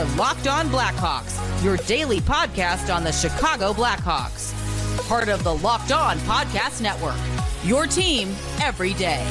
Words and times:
are 0.00 0.16
Locked 0.16 0.46
On 0.46 0.66
Blackhawks, 0.68 1.62
your 1.62 1.76
daily 1.78 2.20
podcast 2.20 2.94
on 2.94 3.04
the 3.04 3.12
Chicago 3.12 3.74
Blackhawks. 3.74 4.56
Part 5.06 5.28
of 5.28 5.44
the 5.44 5.54
Locked 5.54 5.92
On 5.92 6.16
Podcast 6.20 6.80
Network. 6.80 7.18
Your 7.64 7.86
team 7.86 8.34
every 8.62 8.94
day. 8.94 9.22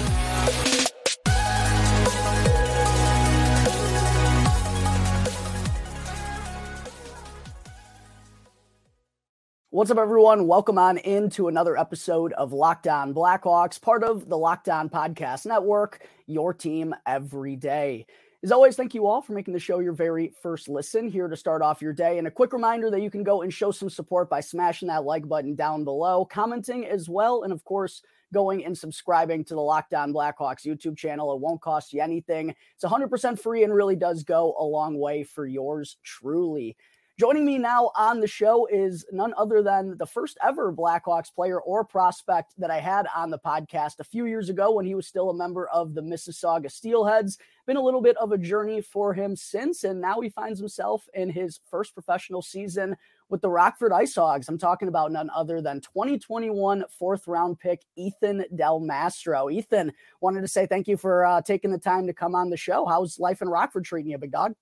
What's 9.72 9.90
up, 9.90 9.98
everyone? 9.98 10.46
Welcome 10.46 10.78
on 10.78 11.00
into 11.00 11.48
another 11.48 11.78
episode 11.78 12.32
of 12.34 12.54
Locked 12.54 12.88
On 12.88 13.12
Blackhawks, 13.12 13.82
part 13.82 14.04
of 14.04 14.30
the 14.30 14.38
Locked 14.38 14.70
On 14.70 14.88
Podcast 14.88 15.48
Network, 15.48 16.06
your 16.28 16.54
team 16.54 16.94
every 17.08 17.56
day. 17.56 18.06
As 18.42 18.54
always, 18.54 18.78
thank 18.78 18.94
you 18.94 19.06
all 19.06 19.22
for 19.22 19.34
making 19.34 19.54
the 19.54 19.60
show 19.60 19.80
your 19.80 19.92
very 19.92 20.32
first 20.42 20.70
listen 20.70 21.10
here 21.10 21.28
to 21.28 21.36
start 21.36 21.62
off 21.62 21.82
your 21.82 21.92
day. 21.92 22.20
And 22.20 22.28
a 22.28 22.32
quick 22.32 22.54
reminder 22.54 22.90
that 22.90 23.02
you 23.02 23.12
can 23.12 23.22
go 23.22 23.42
and 23.42 23.54
show 23.54 23.70
some 23.70 23.90
support 23.90 24.30
by 24.30 24.40
smashing 24.40 24.88
that 24.88 25.04
like 25.04 25.28
button 25.28 25.56
down 25.56 25.84
below, 25.84 26.24
commenting 26.24 26.86
as 26.86 27.10
well, 27.10 27.44
and 27.44 27.52
of 27.52 27.66
course, 27.66 28.02
going 28.34 28.64
and 28.64 28.78
subscribing 28.78 29.44
to 29.44 29.56
the 29.56 29.60
Locked 29.60 29.94
On 29.94 30.14
Blackhawks 30.14 30.66
YouTube 30.66 30.96
channel. 30.96 31.34
It 31.34 31.42
won't 31.42 31.60
cost 31.60 31.92
you 31.92 32.00
anything. 32.02 32.56
It's 32.76 32.86
100% 32.86 33.38
free 33.38 33.66
and 33.66 33.74
really 33.74 33.98
does 33.98 34.24
go 34.24 34.56
a 34.58 34.64
long 34.64 34.98
way 34.98 35.24
for 35.24 35.46
yours 35.46 35.98
truly. 36.04 36.78
Joining 37.20 37.44
me 37.44 37.58
now 37.58 37.92
on 37.98 38.22
the 38.22 38.28
show 38.28 38.66
is 38.68 39.06
none 39.12 39.34
other 39.36 39.62
than 39.62 39.98
the 39.98 40.06
first 40.06 40.38
ever 40.42 40.72
Blackhawks 40.72 41.34
player 41.36 41.60
or 41.60 41.84
prospect 41.84 42.54
that 42.58 42.72
I 42.72 42.80
had 42.80 43.08
on 43.14 43.30
the 43.30 43.38
podcast 43.38 44.00
a 44.00 44.06
few 44.06 44.26
years 44.26 44.48
ago 44.48 44.72
when 44.72 44.86
he 44.86 44.96
was 44.96 45.06
still 45.06 45.30
a 45.30 45.34
member 45.34 45.68
of 45.68 45.94
the 45.94 46.02
Mississauga 46.02 46.68
Steelheads. 46.68 47.38
Been 47.68 47.76
a 47.76 47.84
little 47.84 48.00
bit 48.00 48.16
of 48.16 48.32
a 48.32 48.38
journey 48.38 48.80
for 48.80 49.14
him 49.14 49.36
since, 49.36 49.84
and 49.84 50.00
now 50.00 50.22
he 50.22 50.30
finds 50.30 50.60
himself 50.60 51.10
in 51.14 51.30
his 51.30 51.60
first 51.70 51.94
professional 51.94 52.42
season 52.42 52.96
with 53.28 53.42
the 53.42 53.50
Rockford 53.50 53.92
Ice 53.92 54.16
Hogs. 54.16 54.48
I'm 54.48 54.58
talking 54.58 54.88
about 54.88 55.12
none 55.12 55.30
other 55.36 55.62
than 55.62 55.82
2021 55.82 56.86
fourth 56.90 57.28
round 57.28 57.60
pick 57.60 57.82
Ethan 57.98 58.46
Del 58.56 58.80
Mastro. 58.80 59.50
Ethan, 59.50 59.92
wanted 60.22 60.40
to 60.40 60.48
say 60.48 60.66
thank 60.66 60.88
you 60.88 60.96
for 60.96 61.26
uh, 61.26 61.42
taking 61.42 61.72
the 61.72 61.80
time 61.80 62.08
to 62.08 62.14
come 62.14 62.34
on 62.34 62.50
the 62.50 62.56
show. 62.56 62.86
How's 62.86 63.20
life 63.20 63.42
in 63.42 63.50
Rockford 63.50 63.84
treating 63.84 64.12
you, 64.12 64.18
big 64.18 64.32
dog? 64.32 64.56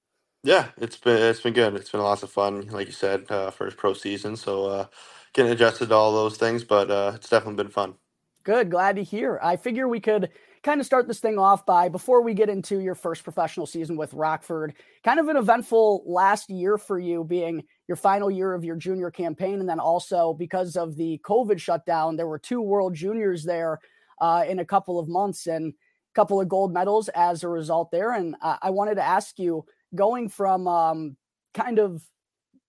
Yeah, 0.44 0.70
it's 0.78 0.98
been 0.98 1.22
it's 1.22 1.42
been 1.42 1.54
good. 1.54 1.76
It's 1.76 1.92
been 1.92 2.02
lots 2.02 2.24
of 2.24 2.32
fun, 2.32 2.68
like 2.68 2.88
you 2.88 2.94
said, 2.94 3.30
uh, 3.30 3.52
first 3.52 3.78
pro 3.78 3.94
season. 3.94 4.36
So 4.38 4.66
uh, 4.66 4.88
getting 5.34 5.52
adjusted 5.52 5.90
to 5.90 5.96
all 5.96 6.14
those 6.14 6.38
things, 6.38 6.64
but 6.64 6.90
uh, 6.90 7.14
it's 7.16 7.30
definitely 7.30 7.64
been 7.64 7.72
fun. 7.72 7.96
Good, 8.44 8.72
glad 8.72 8.96
to 8.96 9.04
hear. 9.04 9.40
I 9.44 9.58
figure 9.58 9.88
we 9.90 10.00
could 10.00 10.30
kind 10.64 10.80
of 10.80 10.86
start 10.86 11.08
this 11.08 11.20
thing 11.20 11.38
off 11.38 11.66
by 11.66 11.90
before 11.90 12.22
we 12.22 12.34
get 12.34 12.50
into 12.50 12.80
your 12.80 12.96
first 12.96 13.24
professional 13.24 13.66
season 13.66 13.98
with 13.98 14.14
Rockford, 14.14 14.74
kind 15.04 15.20
of 15.20 15.28
an 15.28 15.38
eventful 15.38 16.04
last 16.06 16.50
year 16.50 16.78
for 16.78 16.98
you, 16.98 17.24
being 17.26 17.64
your 17.88 17.98
final 17.98 18.32
year 18.32 18.54
of 18.54 18.64
your 18.64 18.78
junior 18.78 19.12
campaign, 19.12 19.60
and 19.60 19.68
then 19.68 19.80
also 19.80 20.34
because 20.34 20.78
of 20.78 20.96
the 20.96 21.20
COVID 21.26 21.60
shutdown, 21.60 22.16
there 22.16 22.28
were 22.28 22.40
two 22.40 22.62
World 22.62 22.96
Juniors 22.96 23.44
there 23.44 23.80
uh, 24.22 24.46
in 24.48 24.60
a 24.60 24.66
couple 24.66 24.98
of 24.98 25.10
months 25.10 25.48
and 25.48 25.74
a 25.74 26.14
couple 26.16 26.40
of 26.40 26.48
gold 26.48 26.74
medals 26.74 27.10
as 27.10 27.44
a 27.44 27.50
result 27.50 27.92
there. 27.92 28.14
And 28.14 28.36
I 28.42 28.70
wanted 28.70 28.96
to 28.96 29.04
ask 29.04 29.38
you 29.38 29.66
going 29.96 30.30
from 30.30 30.68
um, 30.68 31.18
kind 31.54 31.80
of 31.80 32.04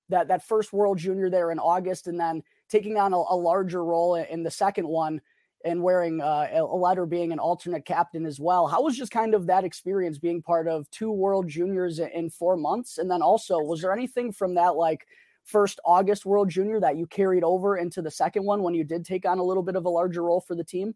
that 0.09 0.29
that 0.29 0.47
first 0.47 0.73
World 0.73 0.99
Junior 0.99 1.31
there 1.31 1.51
in 1.51 1.59
August, 1.59 2.07
and 2.07 2.19
then 2.19 2.43
taking 2.69 2.97
on 2.97 3.13
a, 3.13 3.17
a 3.17 3.37
larger 3.37 3.85
role 3.85 4.15
in 4.15 4.43
the 4.43 4.51
second 4.51 4.87
one, 4.89 5.21
and 5.65 5.83
wearing 5.83 6.21
uh, 6.21 6.49
a 6.53 6.63
letter 6.63 7.07
being 7.07 7.33
an 7.33 7.39
alternate 7.39 7.85
captain 7.85 8.25
as 8.25 8.41
well. 8.41 8.67
How 8.67 8.83
was 8.83 8.97
just 8.97 9.13
kind 9.13 9.35
of 9.35 9.47
that 9.47 9.65
experience 9.65 10.19
being 10.19 10.43
part 10.43 10.69
of 10.69 10.91
two 10.91 11.11
World 11.11 11.49
Juniors 11.49 11.99
in 11.99 12.31
four 12.31 12.57
months, 12.57 12.99
and 12.99 13.11
then 13.11 13.23
also 13.23 13.59
was 13.59 13.83
there 13.83 13.93
anything 13.93 14.33
from 14.33 14.55
that 14.55 14.77
like 14.77 15.07
first 15.45 15.81
August 15.85 16.27
World 16.27 16.49
Junior 16.49 16.79
that 16.81 16.97
you 16.97 17.07
carried 17.07 17.43
over 17.43 17.79
into 17.79 18.03
the 18.03 18.11
second 18.11 18.45
one 18.45 18.63
when 18.63 18.75
you 18.75 18.85
did 18.85 19.05
take 19.05 19.27
on 19.27 19.39
a 19.39 19.43
little 19.43 19.63
bit 19.63 19.77
of 19.77 19.87
a 19.87 19.91
larger 19.91 20.23
role 20.23 20.41
for 20.41 20.55
the 20.55 20.65
team? 20.65 20.95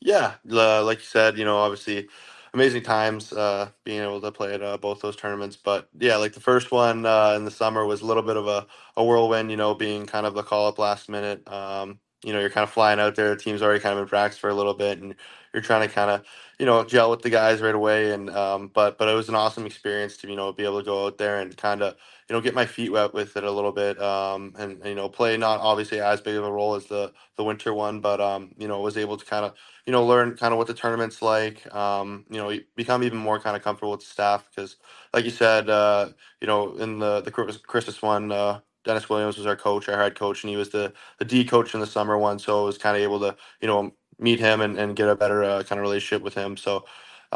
Yeah, 0.00 0.34
uh, 0.50 0.84
like 0.84 0.98
you 0.98 1.04
said, 1.04 1.38
you 1.38 1.44
know, 1.44 1.56
obviously 1.56 2.08
amazing 2.56 2.82
times 2.84 3.32
uh, 3.34 3.70
being 3.84 4.02
able 4.02 4.20
to 4.22 4.32
play 4.32 4.54
at 4.54 4.62
uh, 4.62 4.78
both 4.78 5.02
those 5.02 5.16
tournaments. 5.16 5.56
But 5.56 5.88
yeah, 6.00 6.16
like 6.18 6.34
the 6.34 6.40
first 6.40 6.72
one 6.72 7.06
uh, 7.06 7.34
in 7.36 7.46
the 7.46 7.52
summer 7.52 7.86
was 7.86 8.02
a 8.02 8.06
little 8.06 8.24
bit 8.24 8.38
of 8.38 8.48
a, 8.48 8.66
a 8.98 9.04
whirlwind, 9.04 9.52
you 9.52 9.58
know, 9.58 9.74
being 9.74 10.06
kind 10.06 10.26
of 10.26 10.34
the 10.34 10.44
call 10.44 10.68
up 10.68 10.80
last 10.80 11.10
minute. 11.10 11.48
Um, 11.52 12.00
you 12.24 12.34
know, 12.34 12.40
you're 12.40 12.50
kind 12.50 12.64
of 12.64 12.70
flying 12.72 13.00
out 13.00 13.16
there. 13.16 13.30
The 13.30 13.42
team's 13.42 13.62
already 13.62 13.80
kind 13.80 13.94
of 13.94 14.02
in 14.02 14.08
practice 14.08 14.38
for 14.40 14.50
a 14.50 14.54
little 14.54 14.74
bit, 14.74 15.00
and 15.00 15.14
you're 15.54 15.62
trying 15.62 15.88
to 15.88 15.94
kind 15.94 16.10
of, 16.10 16.24
you 16.58 16.66
know, 16.66 16.84
gel 16.84 17.10
with 17.12 17.22
the 17.22 17.30
guys 17.30 17.62
right 17.62 17.76
away. 17.76 18.12
And 18.12 18.30
um, 18.30 18.72
but 18.74 18.98
but 18.98 19.08
it 19.08 19.14
was 19.14 19.30
an 19.30 19.36
awesome 19.36 19.66
experience 19.66 20.18
to 20.18 20.28
you 20.30 20.36
know 20.36 20.52
be 20.52 20.64
able 20.64 20.80
to 20.80 20.86
go 20.86 21.06
out 21.06 21.18
there 21.18 21.40
and 21.40 21.56
kind 21.56 21.82
of 21.82 21.96
you 22.28 22.34
know 22.34 22.40
get 22.40 22.54
my 22.54 22.66
feet 22.66 22.90
wet 22.92 23.14
with 23.14 23.36
it 23.36 23.44
a 23.44 23.50
little 23.50 23.72
bit, 23.72 24.00
um, 24.02 24.54
and, 24.58 24.72
and 24.80 24.86
you 24.86 24.94
know 24.94 25.08
play 25.08 25.36
not 25.36 25.60
obviously 25.60 26.00
as 26.00 26.20
big 26.20 26.36
of 26.36 26.44
a 26.44 26.52
role 26.52 26.74
as 26.74 26.86
the 26.86 27.12
the 27.36 27.44
winter 27.44 27.72
one, 27.74 28.00
but 28.00 28.20
um, 28.20 28.52
you 28.58 28.68
know 28.68 28.80
was 28.80 28.96
able 28.96 29.16
to 29.16 29.24
kind 29.24 29.44
of 29.44 29.54
you 29.86 29.92
know, 29.92 30.04
learn 30.04 30.36
kind 30.36 30.52
of 30.52 30.58
what 30.58 30.66
the 30.66 30.74
tournament's 30.74 31.22
like. 31.22 31.72
Um, 31.74 32.24
you 32.30 32.38
know, 32.38 32.56
become 32.74 33.02
even 33.04 33.18
more 33.18 33.38
kind 33.38 33.56
of 33.56 33.62
comfortable 33.62 33.92
with 33.92 34.00
the 34.00 34.06
staff 34.06 34.48
because, 34.50 34.76
like 35.14 35.24
you 35.24 35.30
said, 35.30 35.70
uh, 35.70 36.08
you 36.40 36.46
know, 36.46 36.76
in 36.76 36.98
the 36.98 37.20
the 37.20 37.30
Christmas 37.30 38.02
one, 38.02 38.32
uh, 38.32 38.60
Dennis 38.84 39.08
Williams 39.08 39.36
was 39.36 39.46
our 39.46 39.56
coach, 39.56 39.88
our 39.88 39.96
head 39.98 40.14
coach, 40.14 40.42
and 40.42 40.50
he 40.50 40.56
was 40.56 40.70
the 40.70 40.92
the 41.18 41.24
D 41.24 41.44
coach 41.44 41.74
in 41.74 41.80
the 41.80 41.86
summer 41.86 42.18
one. 42.18 42.38
So 42.38 42.62
I 42.62 42.64
was 42.66 42.78
kind 42.78 42.96
of 42.96 43.02
able 43.02 43.20
to, 43.20 43.36
you 43.60 43.68
know, 43.68 43.92
meet 44.18 44.40
him 44.40 44.60
and, 44.60 44.78
and 44.78 44.96
get 44.96 45.08
a 45.08 45.14
better 45.16 45.42
uh, 45.44 45.62
kind 45.62 45.78
of 45.78 45.82
relationship 45.82 46.22
with 46.22 46.34
him. 46.34 46.56
So. 46.56 46.84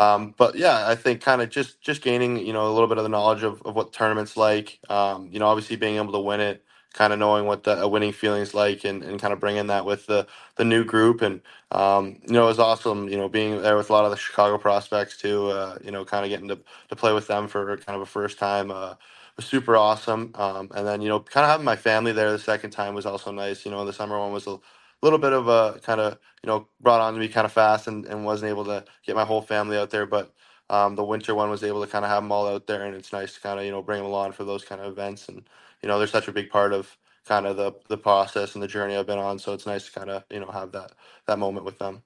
Um, 0.00 0.34
but 0.38 0.56
yeah, 0.56 0.88
I 0.88 0.96
think 0.96 1.22
kind 1.22 1.42
of 1.42 1.50
just 1.50 1.80
just 1.82 2.02
gaining 2.02 2.38
you 2.46 2.52
know 2.54 2.68
a 2.68 2.72
little 2.74 2.88
bit 2.88 2.98
of 2.98 3.04
the 3.04 3.10
knowledge 3.10 3.42
of, 3.44 3.62
of 3.64 3.76
what 3.76 3.92
the 3.92 3.98
tournament's 3.98 4.36
like. 4.36 4.80
Um, 4.90 5.30
you 5.32 5.40
know, 5.40 5.48
obviously 5.48 5.76
being 5.76 5.96
able 5.96 6.12
to 6.14 6.20
win 6.20 6.40
it 6.40 6.64
kind 6.94 7.12
of 7.12 7.18
knowing 7.18 7.46
what 7.46 7.64
the 7.64 7.86
winning 7.88 8.12
feeling 8.12 8.42
is 8.42 8.54
like 8.54 8.84
and, 8.84 9.02
and 9.04 9.20
kind 9.20 9.32
of 9.32 9.40
bringing 9.40 9.68
that 9.68 9.84
with 9.86 10.06
the, 10.06 10.26
the 10.56 10.64
new 10.64 10.84
group. 10.84 11.22
And, 11.22 11.40
um, 11.70 12.18
you 12.26 12.32
know, 12.32 12.44
it 12.44 12.48
was 12.48 12.58
awesome, 12.58 13.08
you 13.08 13.16
know, 13.16 13.28
being 13.28 13.62
there 13.62 13.76
with 13.76 13.90
a 13.90 13.92
lot 13.92 14.04
of 14.04 14.10
the 14.10 14.16
Chicago 14.16 14.58
prospects 14.58 15.16
too, 15.16 15.48
uh, 15.48 15.78
you 15.84 15.92
know, 15.92 16.04
kind 16.04 16.24
of 16.24 16.30
getting 16.30 16.48
to, 16.48 16.58
to 16.88 16.96
play 16.96 17.12
with 17.12 17.28
them 17.28 17.48
for 17.48 17.76
kind 17.78 17.96
of 17.96 18.02
a 18.02 18.06
first 18.06 18.38
time, 18.38 18.70
uh, 18.72 18.94
was 19.36 19.46
super 19.46 19.76
awesome. 19.76 20.32
Um, 20.34 20.70
and 20.74 20.86
then, 20.86 21.00
you 21.02 21.08
know, 21.08 21.20
kind 21.20 21.44
of 21.44 21.50
having 21.50 21.64
my 21.64 21.76
family 21.76 22.12
there 22.12 22.32
the 22.32 22.38
second 22.38 22.70
time 22.72 22.94
was 22.94 23.06
also 23.06 23.30
nice. 23.30 23.64
You 23.64 23.70
know, 23.70 23.84
the 23.84 23.92
summer 23.92 24.18
one 24.18 24.32
was 24.32 24.46
a 24.46 24.58
little 25.02 25.18
bit 25.18 25.32
of 25.32 25.48
a 25.48 25.80
kind 25.82 26.00
of, 26.00 26.18
you 26.42 26.46
know, 26.46 26.68
brought 26.80 27.00
on 27.00 27.14
to 27.14 27.20
me 27.20 27.28
kind 27.28 27.44
of 27.44 27.52
fast 27.52 27.86
and, 27.86 28.04
and 28.06 28.24
wasn't 28.24 28.50
able 28.50 28.64
to 28.64 28.84
get 29.04 29.16
my 29.16 29.24
whole 29.24 29.42
family 29.42 29.76
out 29.76 29.90
there. 29.90 30.06
But, 30.06 30.32
um, 30.68 30.94
the 30.94 31.04
winter 31.04 31.34
one 31.34 31.50
was 31.50 31.64
able 31.64 31.84
to 31.84 31.90
kind 31.90 32.04
of 32.04 32.10
have 32.10 32.22
them 32.22 32.30
all 32.32 32.46
out 32.46 32.66
there 32.66 32.84
and 32.84 32.94
it's 32.94 33.12
nice 33.12 33.34
to 33.34 33.40
kind 33.40 33.58
of, 33.58 33.64
you 33.64 33.70
know, 33.70 33.82
bring 33.82 33.98
them 33.98 34.06
along 34.06 34.32
for 34.32 34.44
those 34.44 34.64
kind 34.64 34.80
of 34.80 34.86
events. 34.86 35.28
And, 35.28 35.42
you 35.82 35.88
know, 35.88 35.98
they're 35.98 36.06
such 36.06 36.28
a 36.28 36.32
big 36.32 36.50
part 36.50 36.72
of 36.72 36.96
kind 37.26 37.46
of 37.46 37.56
the 37.56 37.72
the 37.88 37.96
process 37.96 38.54
and 38.54 38.62
the 38.62 38.68
journey 38.68 38.96
I've 38.96 39.06
been 39.06 39.18
on. 39.18 39.38
So 39.38 39.52
it's 39.52 39.66
nice 39.66 39.86
to 39.86 39.92
kind 39.92 40.10
of 40.10 40.24
you 40.30 40.40
know 40.40 40.50
have 40.50 40.72
that 40.72 40.92
that 41.26 41.38
moment 41.38 41.64
with 41.64 41.78
them. 41.78 42.02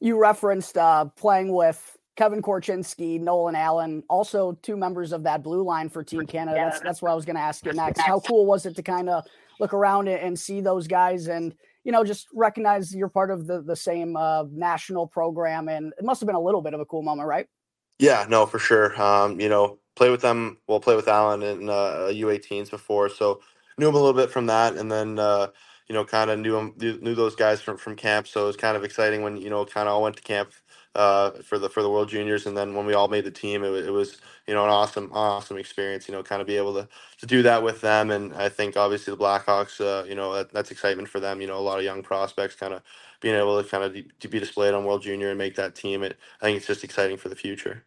You 0.00 0.18
referenced 0.18 0.76
uh, 0.76 1.06
playing 1.16 1.52
with 1.52 1.96
Kevin 2.16 2.42
Korchinski, 2.42 3.20
Nolan 3.20 3.54
Allan, 3.54 4.02
also 4.08 4.58
two 4.62 4.76
members 4.76 5.12
of 5.12 5.22
that 5.24 5.42
blue 5.42 5.62
line 5.62 5.88
for 5.88 6.02
Team 6.02 6.26
Canada. 6.26 6.58
That's 6.64 6.80
that's 6.80 7.02
what 7.02 7.10
I 7.10 7.14
was 7.14 7.24
going 7.24 7.36
to 7.36 7.42
ask 7.42 7.64
you 7.64 7.72
next. 7.72 8.00
How 8.00 8.20
cool 8.20 8.46
was 8.46 8.66
it 8.66 8.76
to 8.76 8.82
kind 8.82 9.08
of 9.08 9.24
look 9.60 9.72
around 9.72 10.08
it 10.08 10.22
and 10.22 10.38
see 10.38 10.60
those 10.60 10.88
guys 10.88 11.28
and 11.28 11.54
you 11.84 11.92
know 11.92 12.02
just 12.04 12.26
recognize 12.34 12.94
you're 12.94 13.08
part 13.08 13.30
of 13.30 13.46
the 13.46 13.62
the 13.62 13.76
same 13.76 14.16
uh, 14.16 14.44
national 14.50 15.06
program 15.06 15.68
and 15.68 15.92
it 15.98 16.04
must 16.04 16.20
have 16.20 16.26
been 16.26 16.36
a 16.36 16.40
little 16.40 16.62
bit 16.62 16.74
of 16.74 16.80
a 16.80 16.84
cool 16.86 17.02
moment, 17.02 17.28
right? 17.28 17.46
Yeah, 17.98 18.26
no, 18.28 18.46
for 18.46 18.58
sure. 18.58 19.00
Um, 19.00 19.40
you 19.40 19.48
know, 19.48 19.78
play 19.94 20.10
with 20.10 20.20
them. 20.20 20.58
Well, 20.66 20.80
play 20.80 20.96
with 20.96 21.08
Allan 21.08 21.42
in 21.42 21.68
uh, 21.68 22.08
U18s 22.10 22.70
before, 22.70 23.08
so 23.08 23.40
knew 23.78 23.88
him 23.88 23.94
a 23.94 23.98
little 23.98 24.14
bit 24.14 24.30
from 24.30 24.46
that, 24.46 24.74
and 24.74 24.90
then 24.90 25.18
uh, 25.18 25.48
you 25.88 25.94
know 25.94 26.04
kind 26.04 26.30
of 26.30 26.38
knew 26.38 26.56
him 26.56 26.74
knew 26.78 27.14
those 27.14 27.36
guys 27.36 27.60
from 27.60 27.76
from 27.76 27.96
camp. 27.96 28.26
So 28.26 28.44
it 28.44 28.46
was 28.46 28.56
kind 28.56 28.76
of 28.76 28.84
exciting 28.84 29.22
when 29.22 29.36
you 29.36 29.50
know 29.50 29.64
kind 29.64 29.88
of 29.88 29.94
all 29.94 30.02
went 30.02 30.16
to 30.16 30.22
camp 30.22 30.52
uh, 30.94 31.30
for 31.42 31.58
the 31.58 31.68
for 31.68 31.82
the 31.82 31.90
World 31.90 32.08
Juniors, 32.08 32.46
and 32.46 32.56
then 32.56 32.74
when 32.74 32.86
we 32.86 32.94
all 32.94 33.08
made 33.08 33.24
the 33.24 33.30
team, 33.30 33.64
it, 33.64 33.72
it 33.86 33.90
was 33.90 34.20
you 34.46 34.54
know 34.54 34.64
an 34.64 34.70
awesome 34.70 35.10
awesome 35.12 35.56
experience. 35.58 36.08
You 36.08 36.14
know, 36.14 36.22
kind 36.22 36.40
of 36.40 36.46
be 36.46 36.56
able 36.56 36.74
to 36.74 36.88
to 37.18 37.26
do 37.26 37.42
that 37.42 37.62
with 37.62 37.80
them, 37.80 38.10
and 38.10 38.34
I 38.34 38.48
think 38.48 38.76
obviously 38.76 39.12
the 39.12 39.22
Blackhawks, 39.22 39.80
uh, 39.80 40.04
you 40.06 40.14
know, 40.14 40.34
that, 40.34 40.52
that's 40.52 40.70
excitement 40.70 41.08
for 41.08 41.20
them. 41.20 41.40
You 41.40 41.46
know, 41.46 41.58
a 41.58 41.60
lot 41.60 41.78
of 41.78 41.84
young 41.84 42.02
prospects 42.02 42.54
kind 42.56 42.74
of 42.74 42.82
being 43.20 43.34
able 43.36 43.62
to 43.62 43.68
kind 43.68 43.84
of 43.84 43.96
to 44.20 44.28
be 44.28 44.38
displayed 44.40 44.74
on 44.74 44.84
World 44.84 45.02
Junior 45.02 45.30
and 45.30 45.38
make 45.38 45.56
that 45.56 45.74
team. 45.74 46.02
It 46.02 46.18
I 46.40 46.44
think 46.46 46.56
it's 46.58 46.66
just 46.66 46.84
exciting 46.84 47.16
for 47.16 47.28
the 47.28 47.36
future. 47.36 47.84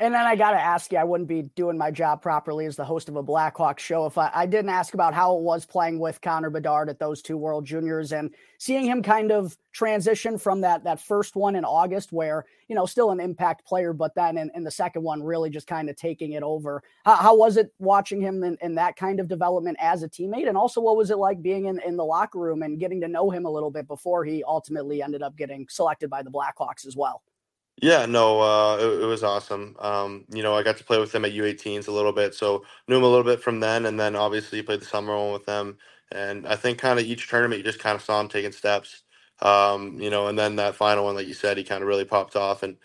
And 0.00 0.12
then 0.12 0.26
I 0.26 0.34
got 0.34 0.50
to 0.50 0.60
ask 0.60 0.90
you, 0.90 0.98
I 0.98 1.04
wouldn't 1.04 1.28
be 1.28 1.42
doing 1.54 1.78
my 1.78 1.92
job 1.92 2.20
properly 2.20 2.66
as 2.66 2.74
the 2.74 2.84
host 2.84 3.08
of 3.08 3.14
a 3.14 3.22
Blackhawk 3.22 3.78
show 3.78 4.04
if 4.06 4.18
I, 4.18 4.32
I, 4.34 4.44
didn't 4.44 4.70
ask 4.70 4.94
about 4.94 5.14
how 5.14 5.36
it 5.36 5.42
was 5.42 5.64
playing 5.64 6.00
with 6.00 6.20
Connor 6.20 6.50
Bedard 6.50 6.88
at 6.88 6.98
those 6.98 7.22
two 7.22 7.36
World 7.36 7.64
Juniors 7.64 8.10
and 8.10 8.34
seeing 8.58 8.84
him 8.84 9.00
kind 9.00 9.30
of 9.30 9.56
transition 9.72 10.38
from 10.38 10.60
that 10.62 10.82
that 10.82 11.00
first 11.00 11.36
one 11.36 11.54
in 11.54 11.64
August, 11.64 12.10
where 12.12 12.46
you 12.66 12.74
know 12.74 12.84
still 12.84 13.12
an 13.12 13.20
impact 13.20 13.64
player, 13.64 13.92
but 13.92 14.12
then 14.16 14.36
in, 14.38 14.50
in 14.56 14.64
the 14.64 14.72
second 14.72 15.04
one 15.04 15.22
really 15.22 15.50
just 15.50 15.68
kind 15.68 15.88
of 15.88 15.94
taking 15.94 16.32
it 16.32 16.42
over. 16.42 16.82
How, 17.04 17.14
how 17.14 17.36
was 17.36 17.56
it 17.56 17.72
watching 17.78 18.20
him 18.20 18.42
in, 18.42 18.58
in, 18.62 18.74
that 18.74 18.96
kind 18.96 19.20
of 19.20 19.28
development 19.28 19.76
as 19.80 20.02
a 20.02 20.08
teammate, 20.08 20.48
and 20.48 20.58
also 20.58 20.80
what 20.80 20.96
was 20.96 21.12
it 21.12 21.18
like 21.18 21.40
being 21.42 21.66
in, 21.66 21.80
in 21.86 21.96
the 21.96 22.04
locker 22.04 22.40
room 22.40 22.62
and 22.62 22.80
getting 22.80 23.00
to 23.02 23.08
know 23.08 23.30
him 23.30 23.46
a 23.46 23.50
little 23.50 23.70
bit 23.70 23.86
before 23.86 24.24
he 24.24 24.42
ultimately 24.42 25.00
ended 25.00 25.22
up 25.22 25.36
getting 25.36 25.64
selected 25.70 26.10
by 26.10 26.24
the 26.24 26.30
Blackhawks 26.30 26.88
as 26.88 26.96
well? 26.96 27.22
Yeah, 27.82 28.06
no, 28.06 28.40
uh, 28.40 28.76
it, 28.78 29.02
it 29.02 29.06
was 29.06 29.22
awesome. 29.22 29.76
Um, 29.80 30.24
you 30.32 30.42
know, 30.42 30.54
I 30.54 30.62
got 30.62 30.78
to 30.78 30.84
play 30.84 30.98
with 30.98 31.12
them 31.12 31.24
at 31.26 31.32
U18s 31.32 31.88
a 31.88 31.92
little 31.92 32.12
bit, 32.12 32.34
so 32.34 32.64
knew 32.88 32.96
him 32.96 33.02
a 33.02 33.06
little 33.08 33.24
bit 33.24 33.42
from 33.42 33.60
then, 33.60 33.84
and 33.86 34.00
then 34.00 34.16
obviously 34.16 34.62
played 34.62 34.80
the 34.80 34.86
summer 34.86 35.14
one 35.16 35.32
with 35.32 35.44
them. 35.44 35.76
And 36.10 36.46
I 36.46 36.56
think 36.56 36.78
kind 36.78 36.98
of 36.98 37.04
each 37.04 37.28
tournament, 37.28 37.58
you 37.58 37.64
just 37.64 37.78
kind 37.78 37.94
of 37.94 38.02
saw 38.02 38.18
him 38.20 38.28
taking 38.28 38.52
steps. 38.52 39.02
Um, 39.42 40.00
you 40.00 40.08
know, 40.08 40.28
and 40.28 40.38
then 40.38 40.56
that 40.56 40.74
final 40.74 41.04
one, 41.04 41.14
like 41.16 41.26
you 41.26 41.34
said, 41.34 41.58
he 41.58 41.64
kind 41.64 41.82
of 41.82 41.88
really 41.88 42.06
popped 42.06 42.34
off, 42.36 42.62
and 42.62 42.76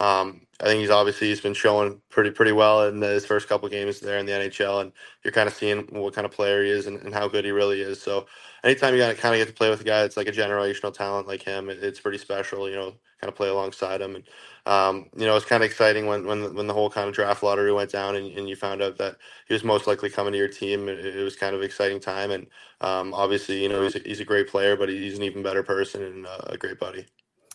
um, 0.00 0.42
I 0.60 0.66
think 0.66 0.80
he's 0.80 0.90
obviously 0.90 1.28
he's 1.28 1.42
been 1.42 1.54
showing 1.54 2.02
pretty 2.10 2.32
pretty 2.32 2.52
well 2.52 2.88
in 2.88 3.02
his 3.02 3.26
first 3.26 3.48
couple 3.48 3.68
games 3.70 4.00
there 4.00 4.18
in 4.18 4.26
the 4.26 4.32
NHL, 4.34 4.82
and 4.82 4.92
you're 5.24 5.32
kind 5.32 5.48
of 5.48 5.54
seeing 5.54 5.82
what 5.92 6.14
kind 6.14 6.26
of 6.26 6.32
player 6.32 6.64
he 6.64 6.70
is 6.70 6.86
and, 6.88 6.98
and 7.02 7.14
how 7.14 7.28
good 7.28 7.46
he 7.46 7.52
really 7.52 7.82
is. 7.82 8.02
So 8.02 8.26
anytime 8.64 8.94
you 8.96 9.02
kind 9.02 9.14
of 9.34 9.40
get 9.40 9.48
to 9.48 9.54
play 9.54 9.70
with 9.70 9.82
a 9.82 9.84
guy 9.84 10.02
that's 10.02 10.18
like 10.18 10.28
a 10.28 10.32
generational 10.32 10.94
talent 10.94 11.28
like 11.28 11.42
him, 11.44 11.70
it, 11.70 11.84
it's 11.84 12.00
pretty 12.00 12.18
special. 12.18 12.68
You 12.68 12.76
know, 12.76 12.90
kind 13.22 13.30
of 13.30 13.36
play 13.36 13.48
alongside 13.50 14.02
him, 14.02 14.16
and 14.16 14.24
um, 14.66 15.10
you 15.16 15.26
know, 15.26 15.36
it's 15.36 15.46
kind 15.46 15.62
of 15.64 15.70
exciting 15.70 16.06
when 16.06 16.26
when 16.26 16.42
the, 16.42 16.52
when 16.52 16.66
the 16.68 16.74
whole 16.74 16.90
kind 16.90 17.08
of 17.08 17.14
draft 17.14 17.42
lottery 17.42 17.72
went 17.72 17.92
down, 17.92 18.16
and, 18.16 18.26
and 18.38 18.48
you 18.48 18.56
found 18.56 18.82
out 18.82 18.98
that 18.98 19.16
he 19.48 19.54
was 19.54 19.64
most 19.64 19.86
likely 19.86 20.10
coming 20.10 20.32
to 20.32 20.38
your 20.38 20.48
team. 20.48 20.88
It, 20.88 21.04
it 21.04 21.24
was 21.24 21.36
kind 21.36 21.54
of 21.56 21.62
exciting 21.62 22.00
time, 22.00 22.30
and 22.32 22.46
um, 22.80 23.14
obviously, 23.14 23.62
you 23.62 23.68
know, 23.68 23.82
he's 23.82 23.96
a, 23.96 24.00
he's 24.00 24.20
a 24.20 24.24
great 24.24 24.48
player, 24.48 24.76
but 24.76 24.88
he's 24.88 25.16
an 25.18 25.24
even 25.24 25.42
better 25.42 25.62
person 25.62 26.02
and 26.02 26.26
uh, 26.26 26.38
a 26.48 26.56
great 26.58 26.78
buddy. 26.78 27.06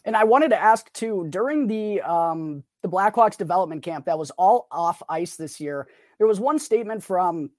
And 0.06 0.16
I 0.16 0.24
wanted 0.24 0.50
to 0.50 0.62
ask 0.62 0.92
too 0.94 1.28
during 1.30 1.68
the 1.68 2.02
um, 2.02 2.64
the 2.84 2.90
Blackhawks 2.90 3.38
development 3.38 3.84
camp 3.84 4.06
that 4.06 4.20
was 4.20 4.30
all 4.32 4.68
off 4.72 5.02
ice 5.10 5.36
this 5.36 5.60
year. 5.60 5.88
There 6.20 6.28
was 6.28 6.40
one 6.40 6.60
statement 6.60 7.04
from, 7.04 7.50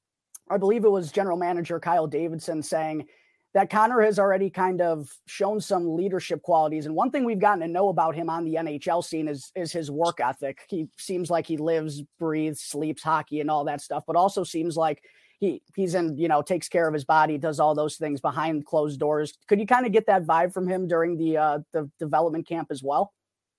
I 0.48 0.56
believe 0.56 0.84
it 0.84 0.90
was 0.90 1.10
General 1.10 1.36
Manager 1.36 1.80
Kyle 1.80 2.06
Davidson 2.06 2.62
saying 2.62 3.06
that 3.52 3.68
Connor 3.68 4.02
has 4.02 4.20
already 4.20 4.50
kind 4.50 4.80
of 4.80 5.10
shown 5.26 5.60
some 5.60 5.96
leadership 5.96 6.42
qualities. 6.42 6.86
And 6.86 6.94
one 6.94 7.10
thing 7.10 7.24
we've 7.24 7.40
gotten 7.40 7.60
to 7.60 7.68
know 7.68 7.88
about 7.88 8.14
him 8.14 8.30
on 8.30 8.44
the 8.44 8.54
NHL 8.54 9.02
scene 9.02 9.26
is 9.26 9.50
is 9.56 9.72
his 9.72 9.90
work 9.90 10.20
ethic. 10.20 10.60
He 10.68 10.86
seems 10.96 11.28
like 11.28 11.46
he 11.46 11.56
lives, 11.56 12.02
breathes, 12.20 12.60
sleeps 12.60 13.02
hockey 13.02 13.40
and 13.40 13.50
all 13.50 13.64
that 13.64 13.80
stuff, 13.80 14.04
but 14.06 14.14
also 14.14 14.44
seems 14.44 14.76
like 14.76 15.02
he 15.38 15.62
he's 15.74 15.94
in 15.94 16.16
you 16.16 16.28
know 16.28 16.42
takes 16.42 16.68
care 16.68 16.88
of 16.88 16.94
his 16.94 17.04
body 17.04 17.38
does 17.38 17.60
all 17.60 17.74
those 17.74 17.96
things 17.96 18.20
behind 18.20 18.64
closed 18.64 18.98
doors. 19.00 19.36
Could 19.48 19.60
you 19.60 19.66
kind 19.66 19.86
of 19.86 19.92
get 19.92 20.06
that 20.06 20.24
vibe 20.24 20.52
from 20.52 20.68
him 20.68 20.88
during 20.88 21.16
the 21.16 21.36
uh 21.36 21.58
the 21.72 21.90
development 21.98 22.46
camp 22.46 22.68
as 22.70 22.82
well? 22.82 23.12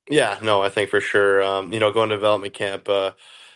Yeah 0.09 0.39
no 0.41 0.62
i 0.62 0.69
think 0.69 0.89
for 0.89 1.01
sure 1.01 1.44
um 1.44 1.74
you 1.74 1.79
know 1.79 1.91
going 1.91 2.09
to 2.09 2.15
development 2.15 2.53
camp 2.53 2.88
uh 2.88 3.12